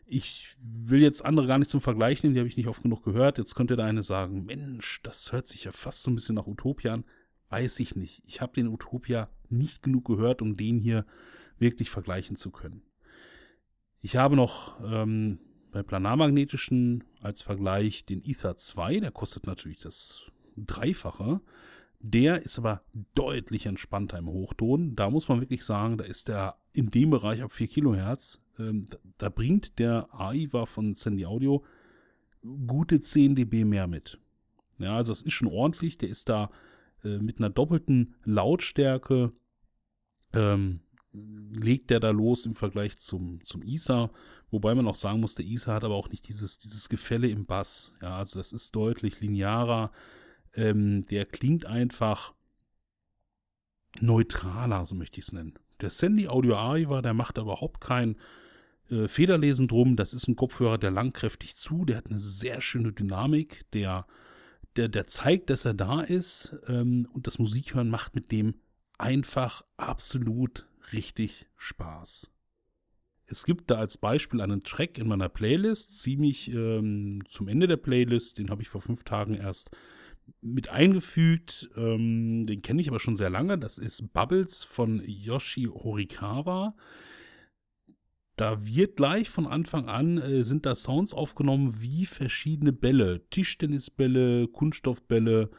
ich 0.06 0.56
will 0.62 1.01
jetzt 1.01 1.25
andere 1.25 1.48
gar 1.48 1.58
nicht 1.58 1.72
zum 1.72 1.82
Vergleich 1.82 2.22
nehmen, 2.22 2.36
die 2.36 2.39
habe 2.39 2.48
ich 2.48 2.58
nicht 2.58 2.68
oft 2.68 2.84
genug 2.84 3.03
gehört. 3.03 3.39
Jetzt 3.39 3.56
könnte 3.56 3.75
der 3.75 3.86
eine 3.86 4.03
sagen, 4.03 4.46
Mensch, 4.46 5.01
das 5.01 5.32
hört 5.32 5.48
sich 5.48 5.63
ja 5.63 5.72
fast 5.72 6.03
so 6.03 6.12
ein 6.12 6.15
bisschen 6.15 6.36
nach 6.36 6.48
Utopia 6.48 6.94
an. 6.94 7.03
Weiß 7.50 7.80
ich 7.80 7.96
nicht. 7.96 8.22
Ich 8.27 8.41
habe 8.41 8.53
den 8.53 8.68
Utopia 8.68 9.27
nicht 9.50 9.82
genug 9.82 10.06
gehört, 10.06 10.44
um 10.44 10.56
den 10.56 10.77
hier 10.77 11.08
wirklich 11.58 11.89
vergleichen 11.89 12.36
zu 12.36 12.51
können. 12.51 12.84
Ich 14.01 14.15
habe 14.15 14.36
noch 14.36 14.79
ähm, 14.84 15.39
bei 15.72 15.84
planarmagnetischen 15.84 17.03
als 17.22 17.41
Vergleich 17.41 18.05
den 18.05 18.24
Ether 18.24 18.58
2, 18.58 19.00
der 19.00 19.12
kostet 19.12 19.48
natürlich 19.48 19.79
das 19.79 20.24
Dreifache. 20.58 21.39
Der 22.00 22.41
ist 22.41 22.58
aber 22.58 22.81
deutlich 23.13 23.67
entspannter 23.67 24.17
im 24.17 24.27
Hochton. 24.27 24.96
Da 24.96 25.10
muss 25.12 25.27
man 25.27 25.39
wirklich 25.39 25.63
sagen, 25.63 25.98
da 25.98 26.03
ist 26.03 26.27
der 26.27 26.58
in 26.74 26.89
dem 26.89 27.12
Bereich 27.12 27.43
ab 27.43 27.51
4 27.51 27.67
Kilohertz, 27.67 28.41
ähm, 28.58 28.88
da, 28.89 28.98
da, 29.20 29.29
bringt 29.29 29.77
der 29.77 30.08
AIVA 30.12 30.65
von 30.65 30.96
Sandy 30.96 31.25
Audio 31.25 31.63
gute 32.65 33.00
10 33.00 33.36
dB 33.36 33.65
mehr 33.65 33.86
mit. 33.86 34.20
Ja, 34.79 34.96
also 34.96 35.12
das 35.12 35.22
ist 35.22 35.34
schon 35.34 35.48
ordentlich. 35.48 36.00
Der 36.00 36.10
ist 36.10 36.27
da 36.27 36.50
äh, 37.03 37.20
mit 37.20 37.38
einer 37.38 37.51
doppelten 37.51 38.15
Lautstärke, 38.24 39.31
ähm, 40.34 40.79
legt 41.13 41.89
der 41.89 42.00
da 42.00 42.12
los 42.12 42.46
im 42.46 42.56
Vergleich 42.56 42.98
zum, 42.98 43.44
zum 43.44 43.63
ISA. 43.63 44.12
Wobei 44.50 44.75
man 44.75 44.88
auch 44.88 44.96
sagen 44.96 45.20
muss, 45.20 45.36
der 45.36 45.46
ISA 45.46 45.74
hat 45.74 45.84
aber 45.84 45.96
auch 45.96 46.10
nicht 46.10 46.27
dieses, 46.27 46.58
dieses 46.58 46.89
Gefälle 46.89 47.27
im 47.27 47.46
Bass. 47.46 47.94
Ja, 48.01 48.18
also 48.18 48.39
das 48.39 48.53
ist 48.53 48.75
deutlich 48.75 49.20
linearer 49.20 49.91
ähm, 50.56 51.06
der 51.08 51.25
klingt 51.25 51.65
einfach 51.65 52.34
neutraler, 54.00 54.86
so 54.86 54.96
möchte 54.96 55.20
ich 55.20 55.27
es 55.27 55.34
nennen. 55.34 55.53
Der 55.82 55.89
Sandy 55.89 56.27
Audio 56.27 56.56
Arriva, 56.56 57.01
der 57.01 57.13
macht 57.13 57.38
überhaupt 57.38 57.82
kein 57.82 58.18
äh, 58.89 59.08
Federlesen 59.08 59.68
drum. 59.68 59.96
Das 59.96 60.13
ist 60.13 60.27
ein 60.27 60.36
Kopfhörer, 60.36 60.77
der 60.77 60.91
langkräftig 60.91 61.56
zu, 61.56 61.86
der 61.86 61.98
hat 61.98 62.08
eine 62.08 62.20
sehr 62.20 62.62
schöne 62.62 62.94
Dynamik, 62.94 63.65
der, 63.72 64.06
der, 64.75 64.89
der 64.89 65.08
zeigt, 65.08 65.50
dass 65.50 65.65
er 65.65 65.74
da 65.74 66.01
ist. 66.01 66.56
Ähm, 66.68 67.08
und 67.13 67.27
das 67.27 67.39
Musikhören 67.39 67.89
macht 67.89 68.15
mit 68.15 68.32
dem 68.32 68.56
einfach 68.98 69.63
absolut 69.77 70.68
richtig 70.94 71.48
Spaß. 71.58 72.32
Es 73.26 73.46
gibt 73.46 73.72
da 73.72 73.76
als 73.76 73.98
Beispiel 73.98 74.42
einen 74.42 74.64
Track 74.64 74.98
in 74.98 75.08
meiner 75.08 75.30
Playlist, 75.30 76.02
ziemlich 76.02 76.52
ähm, 76.52 77.24
zum 77.28 77.48
Ende 77.48 77.68
der 77.68 77.78
Playlist, 77.78 78.38
den 78.38 78.50
habe 78.50 78.62
ich 78.62 78.70
vor 78.70 78.82
fünf 78.82 79.04
Tagen 79.04 79.36
erst 79.36 79.72
mit 80.42 80.70
eingefügt. 80.70 81.70
Ähm, 81.76 82.46
den 82.46 82.62
kenne 82.62 82.82
ich 82.82 82.90
aber 82.90 83.00
schon 83.00 83.16
sehr 83.16 83.30
lange. 83.30 83.58
Das 83.58 83.78
ist 83.78 84.14
Bubbles 84.14 84.64
von 84.64 85.02
Yoshi 85.06 85.64
Horikawa. 85.64 86.76
Da 88.36 88.66
wird 88.66 88.96
gleich 88.96 89.30
von 89.30 89.46
Anfang 89.46 89.88
an, 89.88 90.18
äh, 90.18 90.44
sind 90.44 90.66
da 90.66 90.76
Sounds 90.76 91.14
aufgenommen 91.14 91.82
wie 91.82 92.06
verschiedene 92.06 92.74
Bälle. 92.74 93.22
Tischtennisbälle, 93.30 94.48
Kunststoffbälle, 94.48 95.52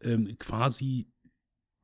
ähm, 0.00 0.36
quasi 0.38 1.06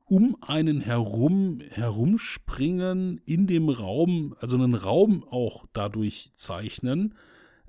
um 0.07 0.37
einen 0.41 0.81
herum 0.81 1.61
herumspringen 1.69 3.19
in 3.25 3.45
dem 3.45 3.69
Raum, 3.69 4.35
also 4.39 4.55
einen 4.55 4.73
Raum 4.73 5.23
auch 5.23 5.65
dadurch 5.73 6.31
zeichnen. 6.33 7.13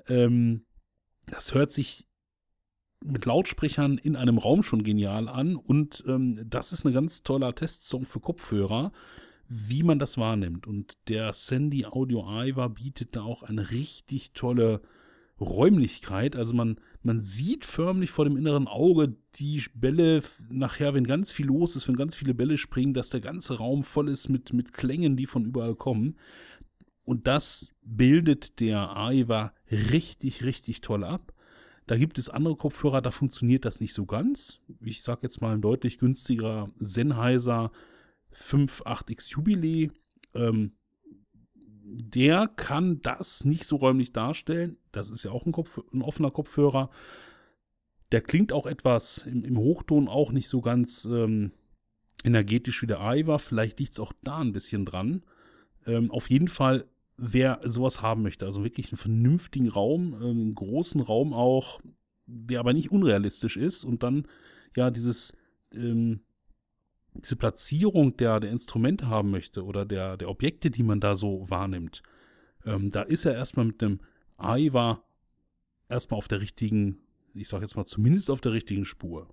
Ähm, 0.06 0.64
das 1.26 1.52
hört 1.54 1.72
sich 1.72 2.06
mit 3.04 3.24
Lautsprechern 3.26 3.98
in 3.98 4.16
einem 4.16 4.38
Raum 4.38 4.62
schon 4.62 4.82
genial 4.82 5.28
an 5.28 5.56
und 5.56 6.04
ähm, 6.06 6.40
das 6.48 6.72
ist 6.72 6.84
ein 6.84 6.92
ganz 6.92 7.22
toller 7.22 7.54
Testsong 7.54 8.04
für 8.06 8.20
Kopfhörer. 8.20 8.92
wie 9.48 9.82
man 9.82 9.98
das 9.98 10.18
wahrnimmt. 10.18 10.66
Und 10.66 10.98
der 11.08 11.32
Sandy 11.32 11.86
Audio 11.86 12.26
Iva 12.28 12.68
bietet 12.68 13.16
da 13.16 13.22
auch 13.22 13.42
eine 13.42 13.70
richtig 13.70 14.32
tolle 14.32 14.82
Räumlichkeit. 15.40 16.36
Also 16.36 16.54
man, 16.54 16.76
man 17.02 17.20
sieht 17.20 17.64
förmlich 17.64 18.10
vor 18.10 18.24
dem 18.24 18.36
inneren 18.36 18.66
Auge 18.66 19.16
die 19.36 19.62
Bälle 19.74 20.22
nachher, 20.50 20.94
wenn 20.94 21.04
ganz 21.04 21.32
viel 21.32 21.46
los 21.46 21.76
ist, 21.76 21.88
wenn 21.88 21.96
ganz 21.96 22.14
viele 22.14 22.34
Bälle 22.34 22.58
springen, 22.58 22.94
dass 22.94 23.10
der 23.10 23.20
ganze 23.20 23.58
Raum 23.58 23.82
voll 23.82 24.08
ist 24.08 24.28
mit, 24.28 24.52
mit 24.52 24.72
Klängen, 24.72 25.16
die 25.16 25.26
von 25.26 25.44
überall 25.44 25.74
kommen. 25.74 26.16
Und 27.04 27.26
das 27.26 27.74
bildet 27.82 28.60
der 28.60 28.96
Aiwa 28.96 29.54
richtig, 29.70 30.44
richtig 30.44 30.80
toll 30.82 31.04
ab. 31.04 31.32
Da 31.86 31.96
gibt 31.96 32.18
es 32.18 32.28
andere 32.28 32.54
Kopfhörer, 32.54 33.00
da 33.00 33.10
funktioniert 33.10 33.64
das 33.64 33.80
nicht 33.80 33.94
so 33.94 34.04
ganz. 34.04 34.60
Ich 34.84 35.02
sage 35.02 35.20
jetzt 35.22 35.40
mal 35.40 35.54
ein 35.54 35.62
deutlich 35.62 35.98
günstigerer 35.98 36.70
Sennheiser 36.78 37.72
5.8X 38.34 39.30
Jubilee. 39.30 39.90
Ähm, 40.34 40.72
der 41.90 42.48
kann 42.48 43.00
das 43.02 43.44
nicht 43.44 43.64
so 43.64 43.76
räumlich 43.76 44.12
darstellen. 44.12 44.76
Das 44.92 45.10
ist 45.10 45.24
ja 45.24 45.30
auch 45.30 45.46
ein, 45.46 45.52
Kopf, 45.52 45.80
ein 45.92 46.02
offener 46.02 46.30
Kopfhörer. 46.30 46.90
Der 48.12 48.20
klingt 48.20 48.52
auch 48.52 48.66
etwas 48.66 49.18
im, 49.26 49.44
im 49.44 49.58
Hochton 49.58 50.08
auch 50.08 50.32
nicht 50.32 50.48
so 50.48 50.60
ganz 50.60 51.04
ähm, 51.04 51.52
energetisch 52.24 52.82
wie 52.82 52.86
der 52.86 53.00
Aiwa. 53.00 53.38
Vielleicht 53.38 53.78
liegt 53.80 53.92
es 53.92 54.00
auch 54.00 54.12
da 54.22 54.38
ein 54.38 54.52
bisschen 54.52 54.84
dran. 54.84 55.22
Ähm, 55.86 56.10
auf 56.10 56.30
jeden 56.30 56.48
Fall 56.48 56.86
wer 57.18 57.60
sowas 57.64 58.00
haben 58.00 58.22
möchte, 58.22 58.46
also 58.46 58.64
wirklich 58.64 58.90
einen 58.92 58.98
vernünftigen 58.98 59.68
Raum, 59.68 60.14
ähm, 60.14 60.22
einen 60.22 60.54
großen 60.54 61.00
Raum 61.00 61.34
auch, 61.34 61.80
der 62.26 62.60
aber 62.60 62.72
nicht 62.72 62.90
unrealistisch 62.92 63.56
ist 63.56 63.84
und 63.84 64.02
dann 64.02 64.26
ja 64.76 64.90
dieses 64.90 65.32
ähm, 65.74 66.20
diese 67.14 67.36
Platzierung 67.36 68.16
der, 68.16 68.40
der 68.40 68.50
Instrumente 68.50 69.08
haben 69.08 69.30
möchte 69.30 69.64
oder 69.64 69.84
der, 69.84 70.16
der 70.16 70.28
Objekte, 70.28 70.70
die 70.70 70.82
man 70.82 71.00
da 71.00 71.16
so 71.16 71.48
wahrnimmt, 71.50 72.02
ähm, 72.64 72.90
da 72.90 73.02
ist 73.02 73.24
er 73.24 73.34
erstmal 73.34 73.66
mit 73.66 73.82
einem 73.82 74.00
Aiwa 74.36 75.02
erstmal 75.88 76.18
auf 76.18 76.28
der 76.28 76.40
richtigen, 76.40 76.98
ich 77.34 77.48
sag 77.48 77.62
jetzt 77.62 77.76
mal 77.76 77.86
zumindest 77.86 78.30
auf 78.30 78.40
der 78.40 78.52
richtigen 78.52 78.84
Spur. 78.84 79.28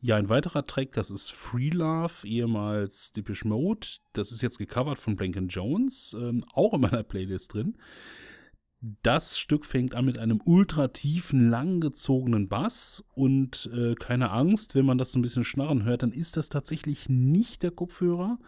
Ja, 0.00 0.16
ein 0.16 0.28
weiterer 0.28 0.66
Track, 0.66 0.92
das 0.92 1.12
ist 1.12 1.30
Free 1.30 1.70
Love, 1.70 2.26
ehemals 2.26 3.12
Depeche 3.12 3.46
Mode. 3.46 3.86
Das 4.12 4.32
ist 4.32 4.42
jetzt 4.42 4.58
gecovert 4.58 4.98
von 4.98 5.14
Blanken 5.14 5.46
Jones, 5.46 6.16
ähm, 6.18 6.44
auch 6.52 6.74
in 6.74 6.80
meiner 6.80 7.04
Playlist 7.04 7.54
drin. 7.54 7.76
Das 8.84 9.38
Stück 9.38 9.64
fängt 9.64 9.94
an 9.94 10.04
mit 10.04 10.18
einem 10.18 10.40
ultra 10.44 10.88
tiefen, 10.88 11.48
langgezogenen 11.50 12.48
Bass 12.48 13.04
und 13.14 13.70
äh, 13.72 13.94
keine 13.94 14.32
Angst, 14.32 14.74
wenn 14.74 14.84
man 14.84 14.98
das 14.98 15.12
so 15.12 15.20
ein 15.20 15.22
bisschen 15.22 15.44
schnarren 15.44 15.84
hört, 15.84 16.02
dann 16.02 16.10
ist 16.10 16.36
das 16.36 16.48
tatsächlich 16.48 17.08
nicht 17.08 17.62
der 17.62 17.70
Kopfhörer. 17.70 18.40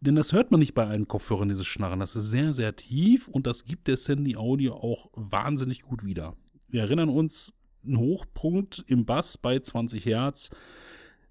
Denn 0.00 0.14
das 0.14 0.32
hört 0.32 0.52
man 0.52 0.60
nicht 0.60 0.74
bei 0.74 0.86
allen 0.86 1.08
Kopfhörern, 1.08 1.48
dieses 1.48 1.66
Schnarren. 1.66 1.98
Das 1.98 2.14
ist 2.14 2.30
sehr, 2.30 2.52
sehr 2.52 2.76
tief 2.76 3.26
und 3.26 3.48
das 3.48 3.64
gibt 3.64 3.88
der 3.88 3.96
Sandy 3.96 4.36
Audio 4.36 4.74
auch 4.74 5.10
wahnsinnig 5.14 5.82
gut 5.82 6.04
wieder. 6.04 6.36
Wir 6.68 6.82
erinnern 6.82 7.08
uns, 7.08 7.52
ein 7.84 7.98
Hochpunkt 7.98 8.84
im 8.86 9.04
Bass 9.04 9.36
bei 9.36 9.58
20 9.58 10.06
Hertz. 10.06 10.50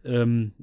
Ähm, 0.04 0.54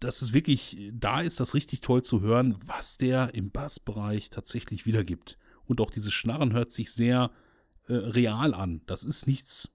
das 0.00 0.22
ist 0.22 0.32
wirklich, 0.32 0.90
da 0.94 1.20
ist 1.20 1.40
das 1.40 1.52
richtig 1.52 1.82
toll 1.82 2.02
zu 2.02 2.22
hören, 2.22 2.56
was 2.64 2.96
der 2.96 3.34
im 3.34 3.50
Bassbereich 3.50 4.30
tatsächlich 4.30 4.86
wiedergibt. 4.86 5.36
Und 5.66 5.80
auch 5.80 5.90
dieses 5.90 6.12
Schnarren 6.12 6.52
hört 6.52 6.72
sich 6.72 6.92
sehr 6.92 7.30
äh, 7.88 7.94
real 7.94 8.54
an. 8.54 8.82
Das 8.86 9.04
ist 9.04 9.26
nichts 9.26 9.70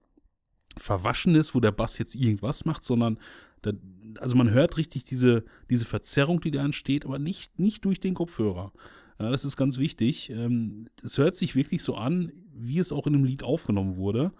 Verwaschenes, 0.76 1.54
wo 1.54 1.60
der 1.60 1.72
Bass 1.72 1.98
jetzt 1.98 2.14
irgendwas 2.14 2.64
macht, 2.64 2.84
sondern 2.84 3.18
da, 3.62 3.72
also 4.20 4.36
man 4.36 4.50
hört 4.50 4.76
richtig 4.76 5.04
diese, 5.04 5.44
diese 5.70 5.84
Verzerrung, 5.84 6.40
die 6.40 6.50
da 6.50 6.64
entsteht, 6.64 7.04
aber 7.04 7.18
nicht, 7.18 7.58
nicht 7.58 7.84
durch 7.84 8.00
den 8.00 8.14
Kopfhörer. 8.14 8.72
Ja, 9.18 9.30
das 9.30 9.44
ist 9.44 9.56
ganz 9.56 9.78
wichtig. 9.78 10.30
Ähm, 10.30 10.88
es 11.02 11.18
hört 11.18 11.36
sich 11.36 11.56
wirklich 11.56 11.82
so 11.82 11.96
an, 11.96 12.32
wie 12.54 12.78
es 12.78 12.92
auch 12.92 13.06
in 13.06 13.14
dem 13.14 13.24
Lied 13.24 13.42
aufgenommen 13.42 13.96
wurde. 13.96 14.32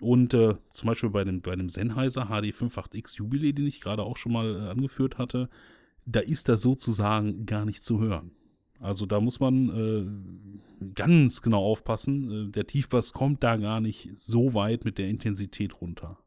Und 0.00 0.34
äh, 0.34 0.54
zum 0.70 0.86
Beispiel 0.86 1.10
bei 1.10 1.24
dem, 1.24 1.42
bei 1.42 1.56
dem 1.56 1.68
Sennheiser 1.68 2.30
HD58X 2.30 3.16
Jubilee, 3.16 3.52
den 3.52 3.66
ich 3.66 3.80
gerade 3.80 4.02
auch 4.02 4.16
schon 4.16 4.32
mal 4.32 4.54
äh, 4.54 4.70
angeführt 4.70 5.18
hatte, 5.18 5.48
da 6.06 6.20
ist 6.20 6.48
das 6.48 6.62
sozusagen 6.62 7.46
gar 7.46 7.64
nicht 7.64 7.84
zu 7.84 8.00
hören. 8.00 8.32
Also 8.80 9.04
da 9.04 9.20
muss 9.20 9.40
man 9.40 9.68
äh, 10.80 10.90
ganz 10.94 11.42
genau 11.42 11.62
aufpassen. 11.62 12.48
Äh, 12.48 12.50
der 12.50 12.66
Tiefbass 12.66 13.12
kommt 13.12 13.44
da 13.44 13.56
gar 13.56 13.80
nicht 13.80 14.18
so 14.18 14.54
weit 14.54 14.84
mit 14.84 14.98
der 14.98 15.08
Intensität 15.08 15.80
runter. 15.80 16.18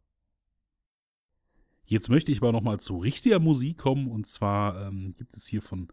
Jetzt 1.85 2.09
möchte 2.09 2.31
ich 2.31 2.37
aber 2.39 2.51
nochmal 2.51 2.79
zu 2.79 2.97
richtiger 2.97 3.39
Musik 3.39 3.79
kommen. 3.79 4.07
Und 4.07 4.27
zwar 4.27 4.87
ähm, 4.87 5.15
gibt 5.17 5.35
es 5.35 5.47
hier 5.47 5.61
von 5.61 5.87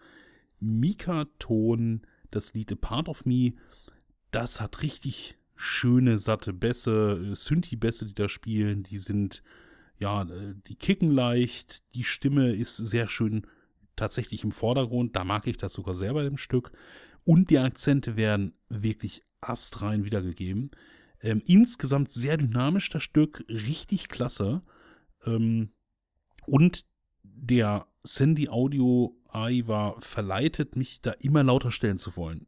Mika 0.61 1.27
Ton 1.39 2.03
das 2.31 2.53
Lied 2.53 2.73
A 2.73 2.77
Part 2.77 3.09
of 3.09 3.25
Me. 3.25 3.55
Das 4.31 4.61
hat 4.61 4.83
richtig 4.83 5.39
schöne, 5.57 6.19
satte 6.19 6.53
Bässe, 6.53 7.31
äh, 7.33 7.35
Synthi-Bässe, 7.35 8.07
die 8.07 8.15
da 8.15 8.29
spielen, 8.29 8.83
die 8.83 8.99
sind, 8.99 9.43
ja, 9.99 10.23
äh, 10.23 10.55
die 10.69 10.77
kicken 10.77 11.11
leicht, 11.11 11.83
die 11.95 12.05
Stimme 12.05 12.53
ist 12.53 12.77
sehr 12.77 13.09
schön 13.09 13.47
tatsächlich 14.01 14.45
im 14.45 14.53
Vordergrund, 14.53 15.15
da 15.15 15.25
mag 15.25 15.47
ich 15.47 15.57
das 15.57 15.73
sogar 15.73 15.95
sehr 15.95 16.13
bei 16.15 16.23
dem 16.23 16.37
Stück 16.37 16.73
und 17.25 17.51
die 17.51 17.59
Akzente 17.59 18.17
werden 18.17 18.55
wirklich 18.69 19.23
astrein 19.41 20.05
wiedergegeben. 20.05 20.71
Ähm, 21.23 21.43
insgesamt 21.45 22.11
sehr 22.11 22.37
dynamisch 22.37 22.91
das 22.91 23.03
Stück, 23.03 23.45
richtig 23.49 24.09
klasse. 24.09 24.63
Ähm, 25.25 25.71
und 26.47 26.87
der 27.23 27.87
Sandy 28.03 28.49
Audio 28.49 29.17
AI 29.29 29.63
war 29.67 30.01
verleitet, 30.01 30.77
mich 30.77 31.03
da 31.03 31.13
immer 31.13 31.45
lauter 31.45 31.71
stellen 31.71 31.99
zu 31.99 32.17
wollen 32.17 32.47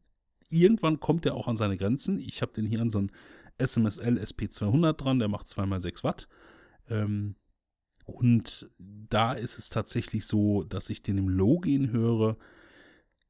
irgendwann 0.53 1.01
kommt 1.01 1.27
er 1.27 1.35
auch 1.35 1.49
an 1.49 1.57
seine 1.57 1.77
Grenzen. 1.77 2.21
Ich 2.21 2.43
habe 2.43 2.53
den 2.53 2.67
hier 2.67 2.81
an 2.81 2.91
so 2.91 2.99
einen 2.99 3.11
SMSL 3.59 4.19
SP200 4.19 4.93
dran, 4.93 5.19
der 5.19 5.29
macht 5.29 5.47
2x6 5.47 6.05
Watt. 6.05 6.29
Ähm, 6.88 7.37
und 8.05 8.71
da 8.79 9.33
ist 9.33 9.59
es 9.59 9.71
tatsächlich 9.71 10.27
so, 10.27 10.65
dass 10.65 10.91
ich 10.91 11.03
den 11.03 11.19
im 11.19 11.29
Low 11.29 11.59
gehen 11.59 11.91
höre. 11.91 12.37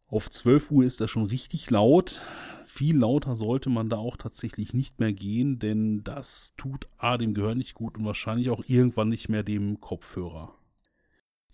Auf 0.06 0.30
12 0.30 0.70
Uhr 0.70 0.84
ist 0.84 1.00
das 1.00 1.10
schon 1.10 1.24
richtig 1.24 1.70
laut. 1.70 2.20
Viel 2.66 2.98
lauter 2.98 3.34
sollte 3.34 3.70
man 3.70 3.88
da 3.88 3.96
auch 3.96 4.16
tatsächlich 4.16 4.72
nicht 4.74 5.00
mehr 5.00 5.12
gehen, 5.12 5.58
denn 5.58 6.04
das 6.04 6.54
tut 6.56 6.88
A 6.98 7.18
dem 7.18 7.34
Gehör 7.34 7.54
nicht 7.54 7.74
gut 7.74 7.98
und 7.98 8.04
wahrscheinlich 8.04 8.50
auch 8.50 8.64
irgendwann 8.66 9.08
nicht 9.08 9.28
mehr 9.28 9.42
dem 9.42 9.80
Kopfhörer. 9.80 10.54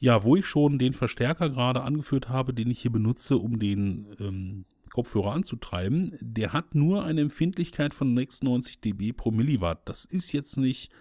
Ja, 0.00 0.22
wo 0.22 0.36
ich 0.36 0.46
schon 0.46 0.78
den 0.78 0.92
Verstärker 0.92 1.50
gerade 1.50 1.82
angeführt 1.82 2.28
habe, 2.28 2.54
den 2.54 2.70
ich 2.70 2.80
hier 2.80 2.92
benutze, 2.92 3.36
um 3.36 3.58
den 3.58 4.06
ähm, 4.20 4.64
Kopfhörer 4.90 5.32
anzutreiben, 5.32 6.16
der 6.20 6.52
hat 6.52 6.74
nur 6.74 7.04
eine 7.04 7.20
Empfindlichkeit 7.20 7.94
von 7.94 8.16
96 8.16 8.80
dB 8.80 9.12
pro 9.12 9.32
Milliwatt. 9.32 9.88
Das 9.88 10.04
ist 10.04 10.32
jetzt 10.32 10.56
nicht 10.56 10.92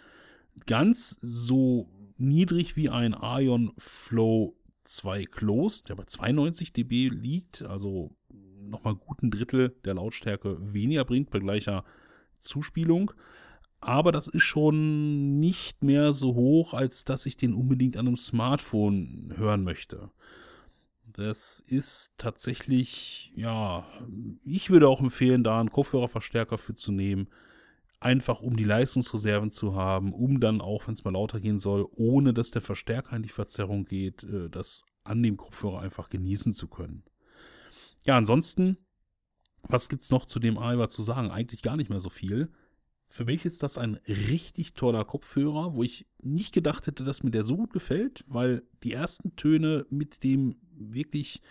ganz 0.65 1.17
so 1.21 1.87
niedrig 2.17 2.75
wie 2.75 2.89
ein 2.89 3.15
Ion 3.21 3.71
Flow 3.77 4.55
2 4.85 5.25
Closed, 5.25 5.89
der 5.89 5.95
bei 5.95 6.05
92 6.05 6.73
dB 6.73 7.09
liegt, 7.09 7.61
also 7.61 8.15
nochmal 8.29 8.95
gut 8.95 9.21
ein 9.23 9.31
Drittel 9.31 9.75
der 9.85 9.95
Lautstärke 9.95 10.57
weniger 10.73 11.05
bringt 11.05 11.29
bei 11.29 11.39
gleicher 11.39 11.83
Zuspielung. 12.39 13.11
Aber 13.79 14.11
das 14.11 14.27
ist 14.27 14.43
schon 14.43 15.39
nicht 15.39 15.83
mehr 15.83 16.11
so 16.13 16.33
hoch, 16.33 16.73
als 16.73 17.05
dass 17.05 17.25
ich 17.25 17.37
den 17.37 17.53
unbedingt 17.53 17.95
an 17.95 18.07
einem 18.07 18.17
Smartphone 18.17 19.33
hören 19.37 19.63
möchte. 19.63 20.09
Das 21.05 21.63
ist 21.65 22.13
tatsächlich, 22.17 23.31
ja, 23.35 23.87
ich 24.43 24.69
würde 24.69 24.87
auch 24.87 25.01
empfehlen, 25.01 25.43
da 25.43 25.59
einen 25.59 25.71
Kopfhörerverstärker 25.71 26.57
für 26.57 26.75
zu 26.75 26.91
nehmen. 26.91 27.27
Einfach 27.99 28.41
um 28.41 28.55
die 28.55 28.63
Leistungsreserven 28.63 29.49
zu 29.49 29.75
haben, 29.75 30.13
um 30.13 30.39
dann 30.39 30.61
auch, 30.61 30.87
wenn 30.87 30.93
es 30.93 31.03
mal 31.03 31.13
lauter 31.13 31.39
gehen 31.39 31.59
soll, 31.59 31.87
ohne 31.95 32.33
dass 32.33 32.51
der 32.51 32.61
Verstärker 32.61 33.15
in 33.15 33.23
die 33.23 33.29
Verzerrung 33.29 33.85
geht, 33.85 34.23
äh, 34.23 34.49
das 34.49 34.83
an 35.03 35.23
dem 35.23 35.37
Kopfhörer 35.37 35.79
einfach 35.79 36.09
genießen 36.09 36.53
zu 36.53 36.67
können. 36.67 37.03
Ja, 38.05 38.15
ansonsten, 38.17 38.77
was 39.63 39.89
gibt 39.89 40.03
es 40.03 40.11
noch 40.11 40.25
zu 40.25 40.39
dem 40.39 40.57
Aiwa 40.57 40.89
zu 40.89 41.01
sagen? 41.01 41.31
Eigentlich 41.31 41.61
gar 41.61 41.75
nicht 41.75 41.89
mehr 41.89 41.99
so 41.99 42.09
viel. 42.09 42.51
Für 43.09 43.25
mich 43.25 43.45
ist 43.45 43.63
das 43.63 43.77
ein 43.77 43.95
richtig 44.07 44.73
toller 44.73 45.05
Kopfhörer, 45.05 45.73
wo 45.73 45.81
ich 45.81 46.07
nicht 46.21 46.53
gedacht 46.53 46.87
hätte, 46.87 47.03
dass 47.03 47.23
mir 47.23 47.31
der 47.31 47.43
so 47.43 47.55
gut 47.55 47.73
gefällt, 47.73 48.23
weil 48.27 48.63
die 48.83 48.93
ersten 48.93 49.35
Töne 49.35 49.85
mit 49.89 50.23
dem 50.23 50.57
wirklich 50.71 51.41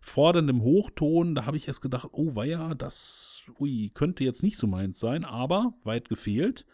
forderndem 0.00 0.62
Hochton, 0.62 1.34
da 1.34 1.46
habe 1.46 1.56
ich 1.56 1.68
erst 1.68 1.82
gedacht, 1.82 2.08
oh 2.12 2.34
weia, 2.34 2.74
das 2.74 3.44
ui, 3.58 3.90
könnte 3.92 4.24
jetzt 4.24 4.42
nicht 4.42 4.56
so 4.56 4.66
meins 4.66 4.98
sein, 4.98 5.24
aber 5.24 5.74
weit 5.84 6.08
gefehlt. 6.08 6.66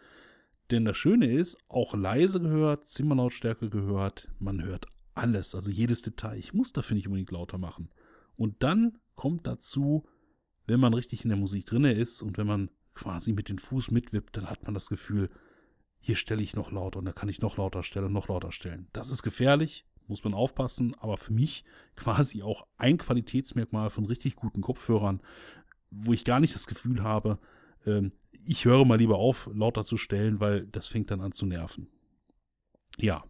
Denn 0.70 0.84
das 0.84 0.96
Schöne 0.96 1.30
ist, 1.30 1.58
auch 1.68 1.94
leise 1.94 2.40
gehört, 2.40 2.88
Zimmerlautstärke 2.88 3.70
gehört, 3.70 4.28
man 4.38 4.62
hört 4.62 4.86
alles, 5.14 5.54
also 5.54 5.70
jedes 5.70 6.02
Detail. 6.02 6.38
Ich 6.38 6.54
muss 6.54 6.72
dafür 6.72 6.96
nicht 6.96 7.06
unbedingt 7.06 7.30
lauter 7.30 7.58
machen. 7.58 7.88
Und 8.36 8.62
dann 8.62 8.98
kommt 9.14 9.46
dazu, 9.46 10.06
wenn 10.66 10.80
man 10.80 10.94
richtig 10.94 11.24
in 11.24 11.30
der 11.30 11.38
Musik 11.38 11.66
drinne 11.66 11.92
ist 11.92 12.22
und 12.22 12.38
wenn 12.38 12.46
man 12.46 12.70
quasi 12.94 13.32
mit 13.32 13.48
dem 13.48 13.58
Fuß 13.58 13.90
mitwippt, 13.90 14.36
dann 14.36 14.50
hat 14.50 14.64
man 14.64 14.74
das 14.74 14.88
Gefühl, 14.88 15.30
hier 16.00 16.16
stelle 16.16 16.42
ich 16.42 16.54
noch 16.54 16.70
lauter 16.70 16.98
und 16.98 17.04
da 17.04 17.12
kann 17.12 17.28
ich 17.28 17.40
noch 17.40 17.56
lauter 17.56 17.82
stellen 17.82 18.06
und 18.06 18.12
noch 18.12 18.28
lauter 18.28 18.52
stellen. 18.52 18.88
Das 18.92 19.10
ist 19.10 19.22
gefährlich, 19.22 19.86
muss 20.08 20.24
man 20.24 20.34
aufpassen, 20.34 20.94
aber 20.98 21.16
für 21.16 21.32
mich 21.32 21.64
quasi 21.96 22.42
auch 22.42 22.66
ein 22.76 22.98
Qualitätsmerkmal 22.98 23.90
von 23.90 24.06
richtig 24.06 24.36
guten 24.36 24.60
Kopfhörern, 24.60 25.20
wo 25.90 26.12
ich 26.12 26.24
gar 26.24 26.40
nicht 26.40 26.54
das 26.54 26.66
Gefühl 26.66 27.02
habe, 27.02 27.38
ähm, 27.86 28.12
ich 28.44 28.64
höre 28.64 28.84
mal 28.84 28.98
lieber 28.98 29.16
auf, 29.16 29.50
lauter 29.52 29.84
zu 29.84 29.96
stellen, 29.96 30.40
weil 30.40 30.66
das 30.66 30.86
fängt 30.86 31.10
dann 31.10 31.20
an 31.20 31.32
zu 31.32 31.46
nerven. 31.46 31.88
Ja, 32.96 33.24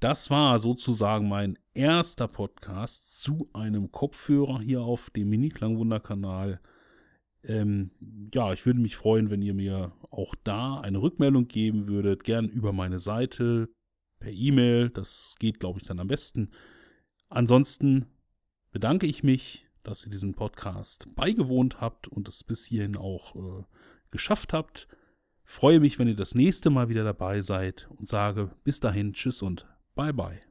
das 0.00 0.30
war 0.30 0.58
sozusagen 0.58 1.28
mein 1.28 1.58
erster 1.74 2.28
Podcast 2.28 3.20
zu 3.20 3.48
einem 3.52 3.90
Kopfhörer 3.90 4.60
hier 4.60 4.82
auf 4.82 5.10
dem 5.10 5.28
Mini-Klangwunder-Kanal. 5.30 6.60
Ähm, 7.42 7.90
ja, 8.32 8.52
ich 8.52 8.64
würde 8.66 8.80
mich 8.80 8.96
freuen, 8.96 9.30
wenn 9.30 9.42
ihr 9.42 9.54
mir 9.54 9.92
auch 10.10 10.34
da 10.44 10.80
eine 10.80 11.00
Rückmeldung 11.00 11.48
geben 11.48 11.86
würdet. 11.86 12.22
Gern 12.22 12.48
über 12.48 12.72
meine 12.72 12.98
Seite, 12.98 13.68
per 14.18 14.32
E-Mail. 14.32 14.90
Das 14.90 15.34
geht, 15.38 15.60
glaube 15.60 15.80
ich, 15.80 15.86
dann 15.86 16.00
am 16.00 16.08
besten. 16.08 16.50
Ansonsten 17.28 18.06
bedanke 18.70 19.06
ich 19.06 19.22
mich, 19.22 19.66
dass 19.82 20.04
ihr 20.04 20.10
diesen 20.10 20.34
Podcast 20.34 21.14
beigewohnt 21.14 21.80
habt 21.80 22.08
und 22.08 22.28
es 22.28 22.44
bis 22.44 22.64
hierhin 22.66 22.96
auch 22.96 23.34
äh, 23.36 23.64
geschafft 24.10 24.52
habt. 24.52 24.88
Freue 25.44 25.80
mich, 25.80 25.98
wenn 25.98 26.08
ihr 26.08 26.16
das 26.16 26.34
nächste 26.34 26.68
Mal 26.68 26.88
wieder 26.88 27.04
dabei 27.04 27.40
seid 27.40 27.88
und 27.96 28.06
sage 28.06 28.50
bis 28.64 28.80
dahin 28.80 29.14
Tschüss 29.14 29.40
und 29.40 29.66
Bye 29.94 30.12
Bye. 30.12 30.47